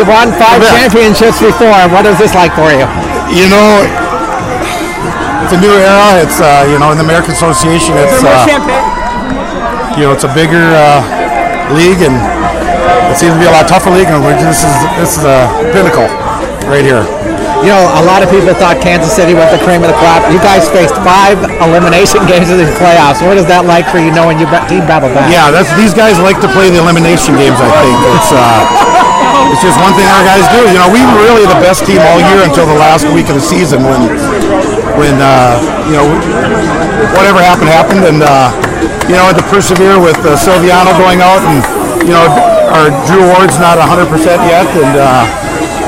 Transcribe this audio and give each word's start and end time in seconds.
You've 0.00 0.08
won 0.08 0.32
five 0.40 0.64
Yeah. 0.64 0.80
championships 0.80 1.44
before. 1.44 1.76
What 1.92 2.08
is 2.08 2.16
this 2.16 2.32
like 2.32 2.56
for 2.56 2.72
you? 2.72 2.88
You 3.28 3.52
know, 3.52 3.84
it's 5.44 5.52
a 5.52 5.60
new 5.60 5.76
era. 5.76 6.24
It's 6.24 6.40
uh, 6.40 6.64
you 6.72 6.80
know 6.80 6.88
in 6.92 6.96
the 6.96 7.04
American 7.04 7.36
Association. 7.36 7.92
It's 8.00 8.24
uh, 8.24 8.48
you 10.00 10.08
know 10.08 10.12
it's 10.16 10.24
a 10.24 10.32
bigger 10.32 10.72
uh, 10.72 11.04
league 11.76 12.00
and 12.00 12.16
it 13.12 13.16
seems 13.20 13.36
to 13.36 13.40
be 13.40 13.44
a 13.44 13.52
lot 13.52 13.68
tougher 13.68 13.90
league. 13.92 14.08
And 14.08 14.24
we're, 14.24 14.40
this 14.40 14.64
is 14.64 14.72
this 14.96 15.20
is 15.20 15.24
a 15.28 15.52
pinnacle 15.76 16.08
right 16.64 16.80
here. 16.84 17.04
You 17.60 17.68
know, 17.76 17.92
a 18.00 18.04
lot 18.08 18.24
of 18.24 18.32
people 18.32 18.56
thought 18.56 18.80
Kansas 18.80 19.12
City 19.12 19.36
was 19.36 19.44
the 19.52 19.60
cream 19.60 19.84
of 19.84 19.92
the 19.92 19.98
crop. 20.00 20.24
You 20.32 20.40
guys 20.40 20.64
faced 20.72 20.96
five 21.04 21.36
elimination 21.60 22.24
games 22.32 22.48
in 22.48 22.56
these 22.56 22.72
playoffs. 22.80 23.20
What 23.20 23.36
is 23.36 23.44
that 23.52 23.68
like 23.68 23.84
for 23.92 24.00
you 24.00 24.08
knowing 24.16 24.40
your 24.40 24.48
ba- 24.48 24.64
team 24.64 24.88
battled 24.88 25.12
back? 25.12 25.28
Yeah, 25.28 25.52
that's 25.52 25.68
these 25.76 25.92
guys 25.92 26.16
like 26.24 26.40
to 26.40 26.48
play 26.56 26.72
the 26.72 26.80
elimination 26.80 27.36
games. 27.36 27.60
I 27.60 27.68
think 27.84 28.00
it's 28.16 28.32
uh, 28.32 28.64
it's 29.50 29.62
just 29.62 29.78
one 29.82 29.92
thing 29.98 30.06
our 30.06 30.24
guys 30.24 30.46
do. 30.54 30.62
You 30.70 30.78
know, 30.78 30.88
we 30.90 31.02
were 31.02 31.20
really 31.26 31.46
the 31.46 31.58
best 31.58 31.84
team 31.84 31.98
all 32.00 32.22
year 32.22 32.46
until 32.46 32.66
the 32.66 32.78
last 32.78 33.06
week 33.10 33.26
of 33.28 33.36
the 33.36 33.44
season 33.44 33.82
when 33.82 34.06
when 34.98 35.16
uh, 35.18 35.58
you 35.90 35.94
know 35.98 36.06
whatever 37.14 37.42
happened 37.42 37.70
happened, 37.70 38.04
and 38.06 38.22
uh, 38.22 38.50
you 39.10 39.18
know 39.18 39.26
had 39.26 39.38
to 39.38 39.46
persevere 39.50 39.98
with 39.98 40.18
uh, 40.22 40.38
Silviano 40.38 40.94
going 40.98 41.20
out, 41.20 41.42
and 41.42 41.58
you 42.06 42.14
know 42.14 42.26
our 42.70 42.88
Drew 43.06 43.26
Ward's 43.34 43.58
not 43.58 43.78
100 43.78 44.06
percent 44.06 44.40
yet, 44.46 44.66
and 44.70 44.94
uh, 44.94 45.39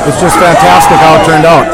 it's 0.07 0.21
just 0.21 0.37
fantastic 0.39 0.99
how 0.99 1.19
it 1.21 1.25
turned 1.27 1.47
out. 1.47 1.67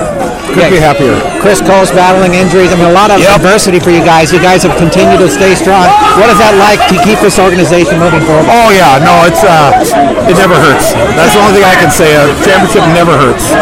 Couldn't 0.52 0.72
be 0.72 0.80
happier. 0.80 1.12
Chris 1.44 1.60
Coste's 1.60 1.92
battling 1.92 2.32
injuries. 2.32 2.72
I 2.72 2.76
mean, 2.80 2.88
a 2.88 2.96
lot 2.96 3.12
of 3.12 3.20
Yep. 3.20 3.36
adversity 3.44 3.78
for 3.78 3.92
you 3.92 4.00
guys. 4.00 4.32
You 4.32 4.40
guys 4.40 4.64
have 4.64 4.72
continued 4.80 5.20
to 5.20 5.28
stay 5.28 5.52
strong. 5.54 5.84
What 6.16 6.32
is 6.32 6.40
that 6.40 6.56
like 6.56 6.80
to 6.88 6.96
keep 7.04 7.20
this 7.20 7.36
organization 7.38 8.00
moving 8.00 8.24
forward? 8.24 8.48
Oh 8.48 8.72
yeah, 8.72 8.96
no, 9.04 9.28
it's 9.28 9.44
uh, 9.44 9.76
it 10.24 10.36
never 10.40 10.56
hurts. 10.56 10.96
That's 11.14 11.36
the 11.36 11.40
only 11.44 11.60
thing 11.60 11.68
I 11.68 11.76
can 11.76 11.92
say. 11.92 12.16
A 12.16 12.32
championship 12.40 12.84
never 12.96 13.12
hurts. 13.12 13.52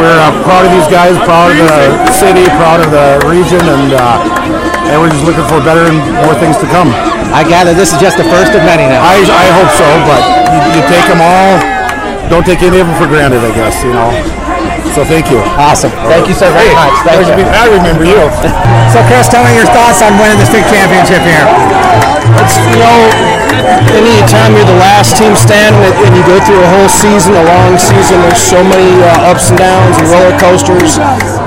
We're 0.00 0.18
uh, 0.24 0.32
proud 0.42 0.64
of 0.64 0.72
these 0.72 0.88
guys, 0.88 1.12
proud 1.28 1.52
of 1.52 1.60
the 1.60 2.12
city, 2.16 2.48
proud 2.56 2.80
of 2.80 2.88
the 2.90 3.20
region, 3.28 3.60
and 3.60 3.92
uh, 3.92 4.88
and 4.88 4.96
we're 5.04 5.12
just 5.12 5.28
looking 5.28 5.44
for 5.52 5.60
better 5.60 5.84
and 5.84 6.00
more 6.24 6.34
things 6.40 6.56
to 6.64 6.66
come. 6.72 6.88
I 7.32 7.44
gather 7.44 7.76
this 7.76 7.92
is 7.92 8.00
just 8.00 8.16
the 8.16 8.24
first 8.32 8.56
of 8.56 8.64
many 8.64 8.88
now. 8.88 9.00
I, 9.04 9.20
I 9.24 9.46
hope 9.56 9.68
so, 9.72 9.88
but 10.08 10.20
you, 10.52 10.80
you 10.80 10.82
take 10.88 11.04
them 11.08 11.20
all. 11.20 11.71
Don't 12.30 12.44
take 12.44 12.62
any 12.62 12.78
of 12.78 12.86
them 12.86 12.96
for 12.98 13.06
granted, 13.06 13.40
I 13.40 13.52
guess. 13.54 13.82
You 13.82 13.92
know. 13.94 14.10
So 14.92 15.08
thank 15.08 15.32
you. 15.32 15.40
Awesome. 15.56 15.90
Thank 16.12 16.28
you 16.28 16.36
so 16.36 16.52
very 16.52 16.68
much. 16.76 16.92
Thank 17.08 17.24
you. 17.24 17.48
I 17.48 17.64
remember 17.72 18.04
you. 18.04 18.28
So, 18.92 19.00
Chris, 19.08 19.24
tell 19.24 19.40
me 19.40 19.56
your 19.56 19.64
thoughts 19.72 20.04
on 20.04 20.12
winning 20.20 20.36
this 20.36 20.52
big 20.52 20.68
championship 20.68 21.24
here. 21.24 21.48
It's, 22.44 22.60
you 22.60 22.76
know, 22.76 23.31
any 23.92 24.16
time 24.28 24.56
you're 24.56 24.68
the 24.68 24.80
last 24.80 25.16
team 25.16 25.36
standing 25.36 25.92
and 26.04 26.12
you 26.16 26.22
go 26.24 26.40
through 26.42 26.60
a 26.60 26.70
whole 26.78 26.88
season, 26.88 27.36
a 27.36 27.44
long 27.44 27.76
season, 27.76 28.20
there's 28.24 28.40
so 28.40 28.60
many 28.64 28.88
uh, 29.02 29.30
ups 29.30 29.50
and 29.50 29.58
downs 29.58 29.96
and 30.00 30.08
roller 30.08 30.36
coasters 30.40 30.96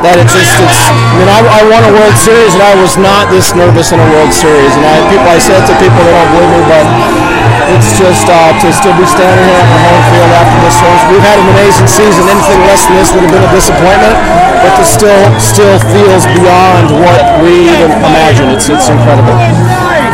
that 0.05 0.15
it 0.21 0.27
just, 0.29 0.53
it's, 0.61 0.81
I 0.85 1.13
mean, 1.17 1.29
I, 1.29 1.39
I 1.41 1.61
won 1.65 1.81
a 1.81 1.93
World 1.93 2.17
Series 2.17 2.53
and 2.53 2.61
I 2.61 2.75
was 2.77 2.97
not 2.97 3.29
this 3.33 3.53
nervous 3.57 3.91
in 3.91 3.99
a 3.99 4.07
World 4.13 4.31
Series. 4.33 4.71
And 4.77 4.85
I, 4.85 4.95
people, 5.09 5.27
I 5.29 5.39
said 5.41 5.65
to 5.65 5.73
people 5.81 5.97
that 5.97 6.13
don't 6.13 6.31
believe 6.37 6.51
me, 6.53 6.61
but 6.69 6.85
it's 7.73 7.97
just 7.97 8.29
uh, 8.29 8.53
to 8.61 8.67
still 8.69 8.93
be 8.93 9.07
standing 9.09 9.41
here 9.41 9.57
at 9.57 9.69
the 9.69 9.79
home 9.81 10.03
field 10.13 10.31
after 10.37 10.57
this 10.61 10.77
one. 10.85 10.97
We've 11.09 11.25
had 11.25 11.37
an 11.41 11.49
amazing 11.57 11.89
season. 11.89 12.21
Anything 12.29 12.61
less 12.69 12.85
than 12.85 12.95
this 13.01 13.09
would 13.09 13.25
have 13.25 13.33
been 13.33 13.45
a 13.45 13.53
disappointment, 13.53 14.15
but 14.61 14.71
this 14.77 14.91
still 14.93 15.23
still 15.41 15.77
feels 15.89 16.29
beyond 16.37 16.93
what 16.93 17.23
we 17.41 17.73
even 17.73 17.89
imagined. 18.05 18.53
It's 18.53 18.69
it's 18.69 18.89
incredible. 18.89 19.33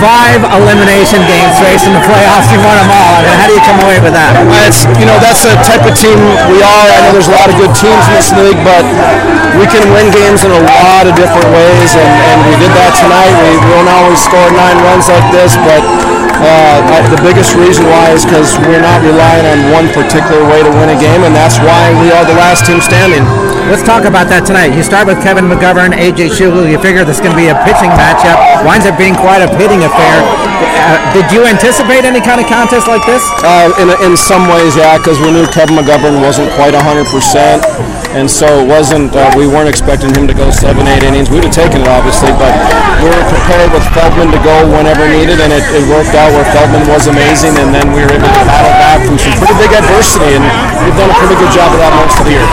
Five 0.02 0.42
elimination 0.42 1.22
games 1.30 1.54
faced 1.62 1.86
in 1.86 1.94
the 1.94 2.02
playoffs. 2.02 2.50
You 2.50 2.58
won 2.66 2.74
them 2.74 2.90
all. 2.90 3.22
I 3.22 3.22
mean, 3.22 3.38
how 3.38 3.46
do 3.46 3.54
you 3.54 3.62
come 3.62 3.78
away 3.86 4.02
with 4.02 4.18
that? 4.18 4.34
It's 4.66 4.82
you 4.98 5.06
know 5.06 5.22
that's 5.22 5.46
the 5.46 5.54
type 5.62 5.86
of 5.86 5.94
team 5.94 6.18
we 6.50 6.58
are. 6.58 6.88
I 6.90 7.06
know 7.06 7.14
there's 7.14 7.30
a 7.30 7.38
lot 7.38 7.54
of 7.54 7.56
good 7.62 7.70
teams 7.78 8.02
in 8.10 8.14
this 8.18 8.34
league, 8.34 8.58
but 8.66 8.82
we 9.62 9.70
can 9.70 9.86
win 9.94 10.10
games 10.10 10.42
in 10.42 10.50
a 10.50 10.64
lot 10.66 11.06
of 11.06 11.14
different 11.14 11.46
ways, 11.54 11.94
and, 11.94 12.10
and 12.34 12.38
we 12.50 12.58
did 12.58 12.74
that 12.74 12.98
tonight. 12.98 13.30
We, 13.46 13.62
we 13.62 13.70
don't 13.78 13.92
always 13.94 14.18
score 14.18 14.50
nine 14.50 14.82
runs 14.90 15.06
like 15.06 15.30
this, 15.30 15.54
but 15.62 15.86
uh, 16.42 16.82
the 17.14 17.22
biggest 17.22 17.54
reason 17.54 17.86
why 17.86 18.10
is 18.10 18.26
because 18.26 18.58
we're 18.66 18.82
not 18.82 19.06
relying 19.06 19.46
on 19.46 19.70
one 19.70 19.88
particular 19.94 20.42
way 20.50 20.66
to 20.66 20.72
win 20.82 20.90
a 20.90 20.98
game, 20.98 21.22
and 21.22 21.38
that's 21.38 21.62
why 21.62 21.94
we 22.02 22.10
are 22.10 22.26
the 22.26 22.34
last 22.34 22.66
team 22.66 22.82
standing. 22.82 23.22
Let's 23.70 23.86
talk 23.86 24.04
about 24.10 24.28
that 24.34 24.44
tonight. 24.44 24.74
You 24.74 24.82
start 24.82 25.06
with 25.06 25.22
Kevin 25.22 25.46
McGovern, 25.46 25.94
AJ 25.94 26.34
Schugel. 26.34 26.66
You 26.66 26.82
figure 26.82 27.06
this 27.06 27.22
is 27.22 27.24
going 27.24 27.38
to 27.38 27.40
be 27.40 27.54
a 27.54 27.58
pitching 27.64 27.94
matchup. 27.94 28.36
Winds 28.66 28.86
up 28.86 28.98
being 28.98 29.16
quite 29.18 29.42
a 29.42 29.50
pitting 29.58 29.82
affair. 29.82 30.18
Uh, 30.22 30.98
did 31.14 31.30
you 31.34 31.46
anticipate 31.46 32.06
any 32.06 32.22
kind 32.22 32.40
of 32.42 32.46
contest 32.46 32.88
like 32.88 33.02
this? 33.10 33.22
Uh, 33.42 33.74
in, 33.82 33.90
in 34.06 34.14
some 34.18 34.46
ways, 34.50 34.78
yeah, 34.78 34.98
because 34.98 35.20
we 35.20 35.32
knew 35.34 35.46
Kevin 35.50 35.76
McGovern 35.78 36.22
wasn't 36.22 36.50
quite 36.54 36.74
100%, 36.74 37.10
and 38.18 38.28
so 38.28 38.48
it 38.60 38.68
wasn't, 38.68 39.16
uh, 39.16 39.32
we 39.40 39.48
weren't 39.48 39.72
expecting 39.72 40.12
him 40.12 40.28
to 40.28 40.36
go 40.36 40.52
seven, 40.52 40.84
eight 40.88 41.04
innings. 41.04 41.32
We 41.32 41.40
would 41.40 41.48
have 41.48 41.56
taken 41.56 41.82
it, 41.82 41.88
obviously, 41.88 42.32
but 42.36 42.52
we 43.00 43.08
were 43.08 43.26
prepared 43.32 43.72
with 43.72 43.84
Feldman 43.96 44.36
to 44.36 44.42
go 44.44 44.56
whenever 44.76 45.08
needed, 45.08 45.40
and 45.40 45.52
it, 45.52 45.64
it 45.72 45.84
worked 45.88 46.14
out 46.14 46.32
where 46.36 46.46
Feldman 46.52 46.84
was 46.92 47.08
amazing, 47.08 47.56
and 47.56 47.72
then 47.72 47.96
we 47.96 48.04
were 48.04 48.12
able 48.12 48.28
to 48.28 48.44
battle 48.44 48.76
back 48.78 49.00
from 49.08 49.16
some 49.16 49.34
pretty 49.40 49.56
big 49.56 49.72
adversity, 49.72 50.36
and 50.36 50.44
we've 50.84 50.98
done 51.00 51.10
a 51.10 51.18
pretty 51.18 51.38
good 51.40 51.52
job 51.56 51.72
of 51.72 51.80
that 51.80 51.94
most 51.96 52.20
of 52.20 52.26
the 52.28 52.36
year. 52.36 52.48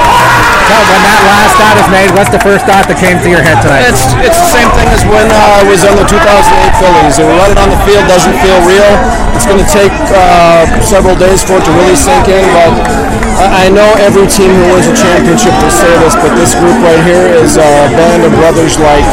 Tell 0.68 0.84
when 0.84 1.00
that 1.00 1.22
last 1.24 1.54
thought 1.56 1.76
is 1.80 1.88
made, 1.88 2.10
what's 2.12 2.28
the 2.28 2.42
first 2.44 2.68
thought 2.68 2.84
that 2.92 3.00
came 3.00 3.16
to 3.24 3.28
your 3.32 3.40
head 3.40 3.56
tonight? 3.64 3.88
It's 3.88 4.04
it's 4.20 4.36
the 4.36 4.52
same 4.52 4.68
thing 4.76 4.84
as 4.92 5.00
when 5.08 5.24
uh, 5.32 5.58
I 5.58 5.64
was 5.64 5.80
on 5.88 5.96
the 5.96 6.04
2008 6.04 6.76
Phillies. 6.76 7.16
And 7.16 7.26
running 7.40 7.56
on 7.56 7.72
the 7.72 7.80
field 7.88 8.04
doesn't 8.04 8.36
feel 8.44 8.60
real. 8.68 8.92
It's 9.32 9.48
going 9.48 9.64
to 9.64 9.70
take 9.72 9.96
uh, 10.12 10.68
several 10.84 11.16
days 11.16 11.40
for 11.40 11.56
it 11.56 11.64
to 11.64 11.72
really 11.72 11.96
sink 11.96 12.28
in. 12.28 12.44
But 12.52 12.76
I, 13.38 13.66
I 13.66 13.70
know 13.70 13.86
every 14.02 14.26
team 14.26 14.50
who 14.50 14.74
wins 14.74 14.90
a 14.90 14.96
championship 14.98 15.54
will 15.62 15.70
say 15.70 15.90
this, 16.02 16.18
but 16.18 16.34
this 16.34 16.58
group 16.58 16.74
right 16.82 16.98
here 17.06 17.30
is 17.38 17.54
a 17.54 17.70
band 17.94 18.26
of 18.26 18.34
brothers 18.34 18.74
like 18.82 19.06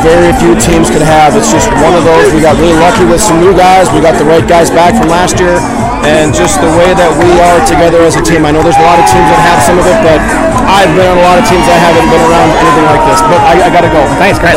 very 0.00 0.32
few 0.40 0.56
teams 0.56 0.88
could 0.88 1.04
have. 1.04 1.36
It's 1.36 1.52
just 1.52 1.68
one 1.84 1.92
of 1.92 2.04
those. 2.04 2.32
We 2.32 2.40
got 2.40 2.56
really 2.56 2.76
lucky 2.80 3.04
with 3.04 3.20
some 3.20 3.36
new 3.42 3.52
guys. 3.52 3.92
We 3.92 4.00
got 4.00 4.16
the 4.16 4.24
right 4.24 4.44
guys 4.46 4.70
back 4.70 4.96
from 4.96 5.12
last 5.12 5.36
year. 5.36 5.60
And 6.06 6.30
just 6.30 6.62
the 6.62 6.70
way 6.78 6.94
that 6.94 7.10
we 7.18 7.30
are 7.42 7.58
together 7.66 8.00
as 8.06 8.14
a 8.14 8.22
team. 8.22 8.46
I 8.46 8.54
know 8.54 8.62
there's 8.62 8.78
a 8.78 8.86
lot 8.86 8.96
of 8.96 9.06
teams 9.10 9.26
that 9.26 9.40
have 9.42 9.60
some 9.60 9.76
of 9.76 9.84
it, 9.84 9.98
but 10.06 10.22
I've 10.70 10.92
been 10.94 11.02
on 11.02 11.18
a 11.18 11.26
lot 11.26 11.36
of 11.36 11.44
teams 11.44 11.66
that 11.66 11.78
haven't 11.82 12.06
been 12.06 12.22
around 12.22 12.50
anything 12.54 12.86
like 12.86 13.02
this. 13.10 13.20
But 13.26 13.40
I, 13.42 13.52
I 13.66 13.68
got 13.74 13.82
to 13.82 13.90
go. 13.90 14.00
Thanks, 14.22 14.38
Chris. 14.38 14.56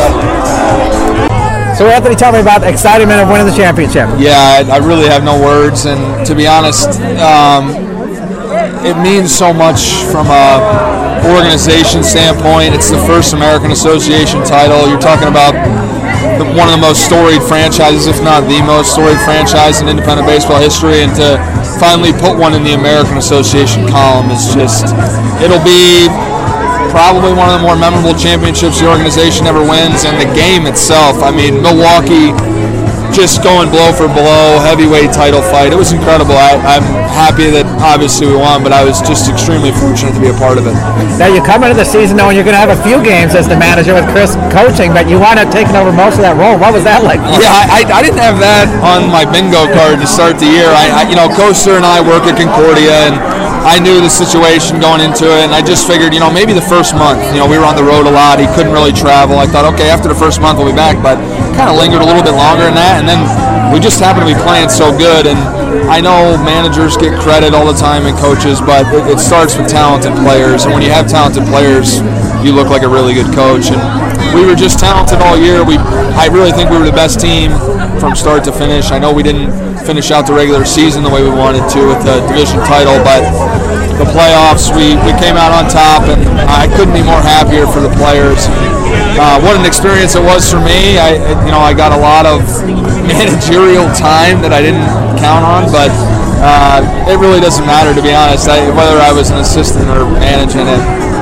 So, 1.74 1.90
Anthony, 1.90 2.14
tell 2.14 2.30
me 2.30 2.38
about 2.38 2.60
the 2.60 2.68
excitement 2.68 3.18
of 3.18 3.26
winning 3.28 3.50
the 3.50 3.56
championship. 3.56 4.06
Yeah, 4.22 4.62
I, 4.62 4.78
I 4.78 4.78
really 4.78 5.08
have 5.08 5.24
no 5.24 5.34
words, 5.40 5.86
and 5.86 5.98
to 6.26 6.34
be 6.36 6.46
honest, 6.46 7.00
um, 7.18 7.89
it 8.84 8.96
means 8.96 9.28
so 9.28 9.52
much 9.52 10.08
from 10.08 10.28
a 10.28 11.20
organization 11.28 12.00
standpoint. 12.02 12.72
It's 12.72 12.88
the 12.88 13.00
first 13.04 13.34
American 13.36 13.70
Association 13.72 14.40
title. 14.42 14.88
You're 14.88 15.02
talking 15.02 15.28
about 15.28 15.52
the, 16.40 16.48
one 16.56 16.72
of 16.72 16.80
the 16.80 16.84
most 16.84 17.04
storied 17.04 17.44
franchises, 17.44 18.08
if 18.08 18.16
not 18.24 18.48
the 18.48 18.60
most 18.64 18.96
storied 18.96 19.20
franchise 19.20 19.84
in 19.84 19.88
independent 19.88 20.24
baseball 20.24 20.56
history, 20.56 21.04
and 21.04 21.12
to 21.20 21.36
finally 21.76 22.12
put 22.16 22.36
one 22.40 22.56
in 22.56 22.64
the 22.64 22.72
American 22.72 23.20
Association 23.20 23.84
column 23.88 24.32
is 24.32 24.48
just, 24.56 24.96
it'll 25.44 25.60
be 25.60 26.08
probably 26.88 27.36
one 27.36 27.52
of 27.52 27.60
the 27.60 27.64
more 27.64 27.76
memorable 27.76 28.16
championships 28.16 28.80
the 28.80 28.88
organization 28.88 29.46
ever 29.46 29.60
wins, 29.60 30.08
and 30.08 30.16
the 30.16 30.28
game 30.32 30.64
itself. 30.64 31.20
I 31.20 31.30
mean, 31.30 31.60
Milwaukee 31.60 32.32
just 33.12 33.42
going 33.42 33.68
blow 33.70 33.92
for 33.92 34.08
blow, 34.08 34.58
heavyweight 34.62 35.12
title 35.12 35.42
fight. 35.42 35.72
It 35.72 35.78
was 35.78 35.92
incredible. 35.92 36.34
I, 36.34 36.56
I'm 36.62 36.86
happy 37.10 37.50
that 37.50 37.66
obviously 37.82 38.30
we 38.30 38.36
won, 38.38 38.62
but 38.62 38.72
I 38.72 38.86
was 38.86 39.02
just 39.02 39.28
extremely 39.28 39.74
fortunate 39.74 40.14
to 40.14 40.22
be 40.22 40.30
a 40.30 40.38
part 40.38 40.56
of 40.56 40.66
it. 40.66 40.74
Now, 41.18 41.28
you 41.28 41.42
come 41.42 41.66
into 41.66 41.76
the 41.76 41.84
season 41.84 42.16
knowing 42.16 42.38
you're 42.38 42.46
going 42.46 42.56
to 42.56 42.62
have 42.62 42.72
a 42.72 42.80
few 42.80 43.02
games 43.02 43.34
as 43.34 43.50
the 43.50 43.58
manager 43.58 43.92
with 43.92 44.06
Chris 44.14 44.38
coaching, 44.54 44.94
but 44.94 45.10
you 45.10 45.18
wind 45.18 45.38
up 45.38 45.50
taking 45.52 45.76
over 45.76 45.92
most 45.92 46.16
of 46.16 46.24
that 46.24 46.38
role. 46.38 46.56
What 46.56 46.72
was 46.72 46.86
that 46.88 47.02
like? 47.04 47.20
Yeah, 47.36 47.52
I, 47.52 47.82
I, 47.84 47.98
I 47.98 48.00
didn't 48.00 48.22
have 48.22 48.38
that 48.40 48.70
on 48.80 49.10
my 49.10 49.26
bingo 49.28 49.68
card 49.74 50.00
to 50.00 50.08
start 50.08 50.40
the 50.40 50.48
year. 50.48 50.70
I, 50.70 51.04
I 51.04 51.10
you 51.10 51.18
know, 51.18 51.28
Coste 51.28 51.74
and 51.74 51.84
I 51.84 52.00
work 52.00 52.24
at 52.24 52.38
Concordia, 52.40 53.10
and 53.10 53.14
I 53.60 53.76
knew 53.76 54.00
the 54.00 54.08
situation 54.08 54.80
going 54.80 55.04
into 55.04 55.28
it, 55.28 55.44
and 55.44 55.52
I 55.52 55.60
just 55.60 55.84
figured, 55.84 56.16
you 56.16 56.20
know, 56.20 56.32
maybe 56.32 56.56
the 56.56 56.64
first 56.64 56.96
month. 56.96 57.20
You 57.36 57.44
know, 57.44 57.48
we 57.48 57.60
were 57.60 57.68
on 57.68 57.76
the 57.76 57.84
road 57.84 58.08
a 58.08 58.14
lot. 58.14 58.40
He 58.40 58.48
couldn't 58.56 58.72
really 58.72 58.94
travel. 58.96 59.36
I 59.36 59.44
thought, 59.44 59.68
okay, 59.76 59.92
after 59.92 60.08
the 60.08 60.16
first 60.16 60.40
month 60.40 60.56
we'll 60.56 60.70
be 60.70 60.76
back, 60.76 60.96
but 61.04 61.20
kind 61.60 61.68
of 61.68 61.76
lingered 61.76 62.00
a 62.00 62.08
little 62.08 62.24
bit 62.24 62.32
longer 62.32 62.72
than 62.72 62.80
that, 62.80 62.96
and 62.96 63.04
then 63.04 63.20
we 63.68 63.76
just 63.76 64.00
happened 64.00 64.24
to 64.24 64.32
be 64.32 64.40
playing 64.48 64.72
so 64.72 64.88
good. 64.96 65.28
And 65.28 65.36
I 65.92 66.00
know 66.00 66.40
managers 66.40 66.96
get 66.96 67.12
credit 67.20 67.52
all 67.52 67.68
the 67.68 67.76
time 67.76 68.08
and 68.08 68.16
coaches, 68.16 68.64
but 68.64 68.88
it, 68.96 69.04
it 69.12 69.20
starts 69.20 69.60
with 69.60 69.68
talented 69.68 70.16
players, 70.24 70.64
and 70.64 70.72
when 70.72 70.80
you 70.80 70.88
have 70.88 71.04
talented 71.04 71.44
players, 71.52 72.00
you 72.40 72.56
look 72.56 72.72
like 72.72 72.80
a 72.80 72.88
really 72.88 73.12
good 73.12 73.28
coach. 73.36 73.68
And 73.68 73.76
we 74.32 74.48
were 74.48 74.56
just 74.56 74.80
talented 74.80 75.20
all 75.20 75.36
year. 75.36 75.60
We, 75.60 75.76
I 76.16 76.32
really 76.32 76.48
think 76.48 76.72
we 76.72 76.80
were 76.80 76.88
the 76.88 76.96
best 76.96 77.20
team 77.20 77.52
from 78.00 78.16
start 78.16 78.40
to 78.48 78.52
finish. 78.56 78.88
I 78.88 78.96
know 78.96 79.12
we 79.12 79.20
didn't 79.20 79.52
finish 79.84 80.08
out 80.08 80.24
the 80.24 80.32
regular 80.32 80.64
season 80.64 81.04
the 81.04 81.12
way 81.12 81.20
we 81.20 81.28
wanted 81.28 81.68
to 81.76 81.80
with 81.92 82.00
the 82.08 82.24
division 82.24 82.64
title, 82.64 82.96
but 83.04 83.20
the 84.00 84.08
playoffs 84.08 84.72
we, 84.72 84.96
we 85.04 85.12
came 85.20 85.36
out 85.36 85.52
on 85.52 85.68
top, 85.68 86.08
and 86.08 86.24
I 86.48 86.72
couldn't 86.72 86.96
be 86.96 87.04
more 87.04 87.20
happier 87.20 87.68
for 87.68 87.84
the 87.84 87.92
players. 88.00 88.48
Uh, 89.18 89.40
what 89.42 89.56
an 89.58 89.66
experience 89.66 90.14
it 90.14 90.22
was 90.22 90.46
for 90.50 90.60
me. 90.60 90.98
I 90.98 91.18
you 91.44 91.52
know 91.52 91.60
I 91.60 91.74
got 91.74 91.92
a 91.92 92.00
lot 92.00 92.26
of 92.26 92.40
managerial 93.10 93.88
time 93.96 94.40
that 94.44 94.52
I 94.52 94.62
didn't 94.62 94.86
count 95.18 95.44
on, 95.44 95.66
but 95.72 95.90
uh, 96.40 96.80
it 97.10 97.18
really 97.18 97.40
doesn't 97.40 97.66
matter 97.66 97.92
to 97.92 98.02
be 98.02 98.14
honest. 98.14 98.48
I, 98.48 98.64
whether 98.72 98.96
I 99.00 99.12
was 99.12 99.30
an 99.30 99.38
assistant 99.38 99.90
or 99.90 100.08
managing 100.08 100.64
it, 100.64 100.80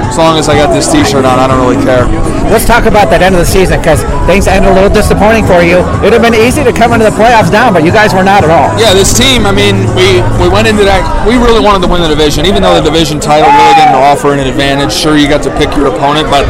as 0.09 0.17
long 0.17 0.39
as 0.39 0.49
I 0.49 0.55
got 0.57 0.73
this 0.73 0.89
T-shirt 0.91 1.25
on, 1.25 1.37
I 1.39 1.47
don't 1.51 1.61
really 1.61 1.81
care. 1.85 2.07
Let's 2.49 2.65
talk 2.65 2.89
about 2.89 3.13
that 3.13 3.21
end 3.21 3.37
of 3.37 3.45
the 3.45 3.51
season 3.51 3.77
because 3.77 4.01
things 4.25 4.49
ended 4.49 4.73
a 4.73 4.75
little 4.75 4.89
disappointing 4.89 5.45
for 5.45 5.61
you. 5.61 5.85
It 6.01 6.09
would 6.09 6.17
have 6.17 6.25
been 6.25 6.39
easy 6.39 6.65
to 6.65 6.73
come 6.73 6.97
into 6.97 7.05
the 7.05 7.13
playoffs 7.13 7.53
down, 7.53 7.77
but 7.77 7.85
you 7.85 7.93
guys 7.93 8.17
were 8.17 8.25
not 8.25 8.41
at 8.41 8.49
all. 8.49 8.73
Yeah, 8.81 8.97
this 8.97 9.13
team. 9.13 9.45
I 9.45 9.53
mean, 9.53 9.85
we 9.93 10.25
we 10.41 10.49
went 10.49 10.65
into 10.65 10.87
that. 10.89 11.05
We 11.29 11.37
really 11.37 11.61
wanted 11.61 11.85
to 11.85 11.91
win 11.93 12.01
the 12.01 12.09
division, 12.09 12.49
even 12.49 12.65
though 12.65 12.79
the 12.79 12.87
division 12.89 13.21
title 13.21 13.53
really 13.53 13.77
didn't 13.77 14.01
offer 14.01 14.33
an 14.33 14.41
advantage. 14.41 14.97
Sure, 14.97 15.19
you 15.19 15.29
got 15.29 15.45
to 15.45 15.53
pick 15.61 15.75
your 15.77 15.93
opponent, 15.93 16.33
but 16.33 16.49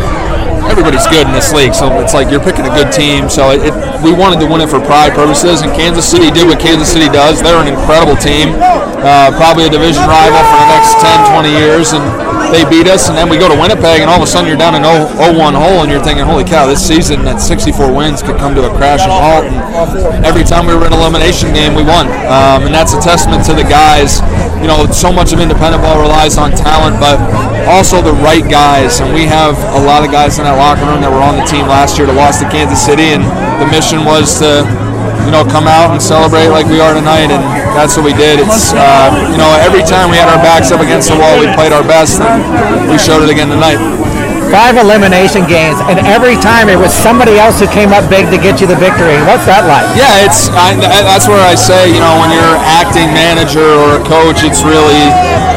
everybody's 0.69 1.06
good 1.09 1.26
in 1.26 1.32
this 1.32 1.53
league, 1.53 1.75
so 1.75 1.88
it's 2.00 2.15
like 2.15 2.31
you're 2.31 2.44
picking 2.44 2.65
a 2.69 2.75
good 2.76 2.93
team. 2.93 3.29
So 3.29 3.50
it, 3.50 3.65
it, 3.65 3.75
we 4.05 4.12
wanted 4.12 4.38
to 4.41 4.47
win 4.47 4.61
it 4.61 4.69
for 4.69 4.79
pride 4.79 5.17
purposes, 5.17 5.62
and 5.62 5.73
Kansas 5.73 6.06
City 6.06 6.31
did 6.31 6.47
what 6.47 6.61
Kansas 6.61 6.93
City 6.93 7.09
does. 7.09 7.43
They're 7.43 7.61
an 7.61 7.69
incredible 7.69 8.17
team, 8.17 8.55
uh, 9.03 9.31
probably 9.37 9.67
a 9.67 9.71
division 9.71 10.03
rival 10.06 10.39
for 10.39 10.59
the 10.59 10.71
next 10.75 10.99
10, 10.99 11.31
20 11.31 11.50
years, 11.55 11.93
and 11.95 12.03
they 12.50 12.65
beat 12.69 12.89
us. 12.89 13.09
And 13.09 13.17
then 13.17 13.29
we 13.29 13.39
go 13.39 13.49
to 13.49 13.55
Winnipeg, 13.55 14.00
and 14.00 14.09
all 14.11 14.19
of 14.19 14.25
a 14.25 14.31
sudden 14.31 14.49
you're 14.49 14.59
down 14.59 14.75
an 14.75 14.83
0-1 14.83 15.55
hole, 15.55 15.83
and 15.85 15.91
you're 15.91 16.03
thinking, 16.03 16.25
holy 16.25 16.45
cow, 16.45 16.67
this 16.67 16.83
season 16.83 17.27
at 17.29 17.39
64 17.39 17.93
wins 17.93 18.23
could 18.23 18.37
come 18.37 18.55
to 18.55 18.67
a 18.67 18.73
crash 18.77 19.03
and 19.03 19.12
halt. 19.12 19.45
And 20.15 20.25
every 20.25 20.45
time 20.45 20.67
we 20.67 20.75
were 20.75 20.87
in 20.87 20.93
an 20.93 20.99
elimination 20.99 21.53
game, 21.53 21.75
we 21.75 21.85
won, 21.85 22.09
um, 22.27 22.67
and 22.67 22.75
that's 22.75 22.93
a 22.93 23.00
testament 23.00 23.45
to 23.47 23.55
the 23.55 23.65
guys. 23.65 24.21
You 24.59 24.67
know, 24.67 24.91
so 24.91 25.12
much 25.12 25.33
of 25.33 25.39
independent 25.39 25.83
ball 25.83 26.00
relies 26.00 26.37
on 26.37 26.50
talent, 26.50 26.99
but 26.99 27.21
also 27.69 28.00
the 28.00 28.17
right 28.25 28.43
guys, 28.49 29.00
and 29.00 29.12
we 29.15 29.23
have 29.29 29.55
a 29.77 29.83
lot 29.85 30.03
of 30.03 30.11
guys 30.11 30.39
in 30.39 30.45
that 30.45 30.56
locker 30.56 30.89
room 30.89 31.05
that 31.05 31.12
were 31.12 31.23
on 31.23 31.37
the 31.37 31.45
team 31.45 31.69
last 31.69 31.99
year 31.99 32.09
that 32.09 32.17
lost 32.17 32.41
to 32.41 32.49
Kansas 32.49 32.81
City, 32.81 33.12
and 33.12 33.23
the 33.61 33.69
mission 33.69 34.03
was 34.09 34.41
to, 34.41 34.65
you 35.25 35.32
know, 35.32 35.44
come 35.44 35.67
out 35.67 35.91
and 35.91 36.00
celebrate 36.00 36.49
like 36.49 36.67
we 36.67 36.81
are 36.81 36.94
tonight, 36.94 37.31
and 37.32 37.43
that's 37.75 37.97
what 37.97 38.05
we 38.05 38.15
did. 38.15 38.41
It's, 38.41 38.73
uh, 38.73 39.11
you 39.31 39.38
know, 39.38 39.50
every 39.61 39.82
time 39.82 40.11
we 40.11 40.17
had 40.17 40.29
our 40.29 40.41
backs 40.43 40.70
up 40.70 40.81
against 40.81 41.11
the 41.11 41.19
wall, 41.19 41.38
we 41.41 41.47
played 41.55 41.73
our 41.73 41.82
best, 41.82 42.20
and 42.20 42.91
we 42.91 42.99
showed 42.99 43.23
it 43.23 43.31
again 43.31 43.49
tonight. 43.49 43.79
Five 44.49 44.81
elimination 44.81 45.45
games, 45.45 45.77
and 45.93 46.00
every 46.09 46.37
time 46.41 46.73
it 46.73 46.81
was 46.81 46.89
somebody 46.89 47.37
else 47.37 47.61
who 47.61 47.69
came 47.69 47.93
up 47.93 48.09
big 48.09 48.33
to 48.33 48.41
get 48.41 48.61
you 48.61 48.67
the 48.67 48.81
victory. 48.81 49.21
What's 49.29 49.45
that 49.45 49.69
like? 49.69 49.85
Yeah, 49.93 50.25
it's 50.25 50.49
I, 50.56 50.73
that's 51.05 51.29
where 51.29 51.41
I 51.41 51.53
say, 51.53 51.93
you 51.93 52.00
know, 52.00 52.17
when 52.17 52.33
you're 52.33 52.56
acting 52.65 53.12
manager 53.12 53.65
or 53.65 54.00
a 54.00 54.03
coach, 54.09 54.41
it's 54.41 54.65
really 54.65 55.05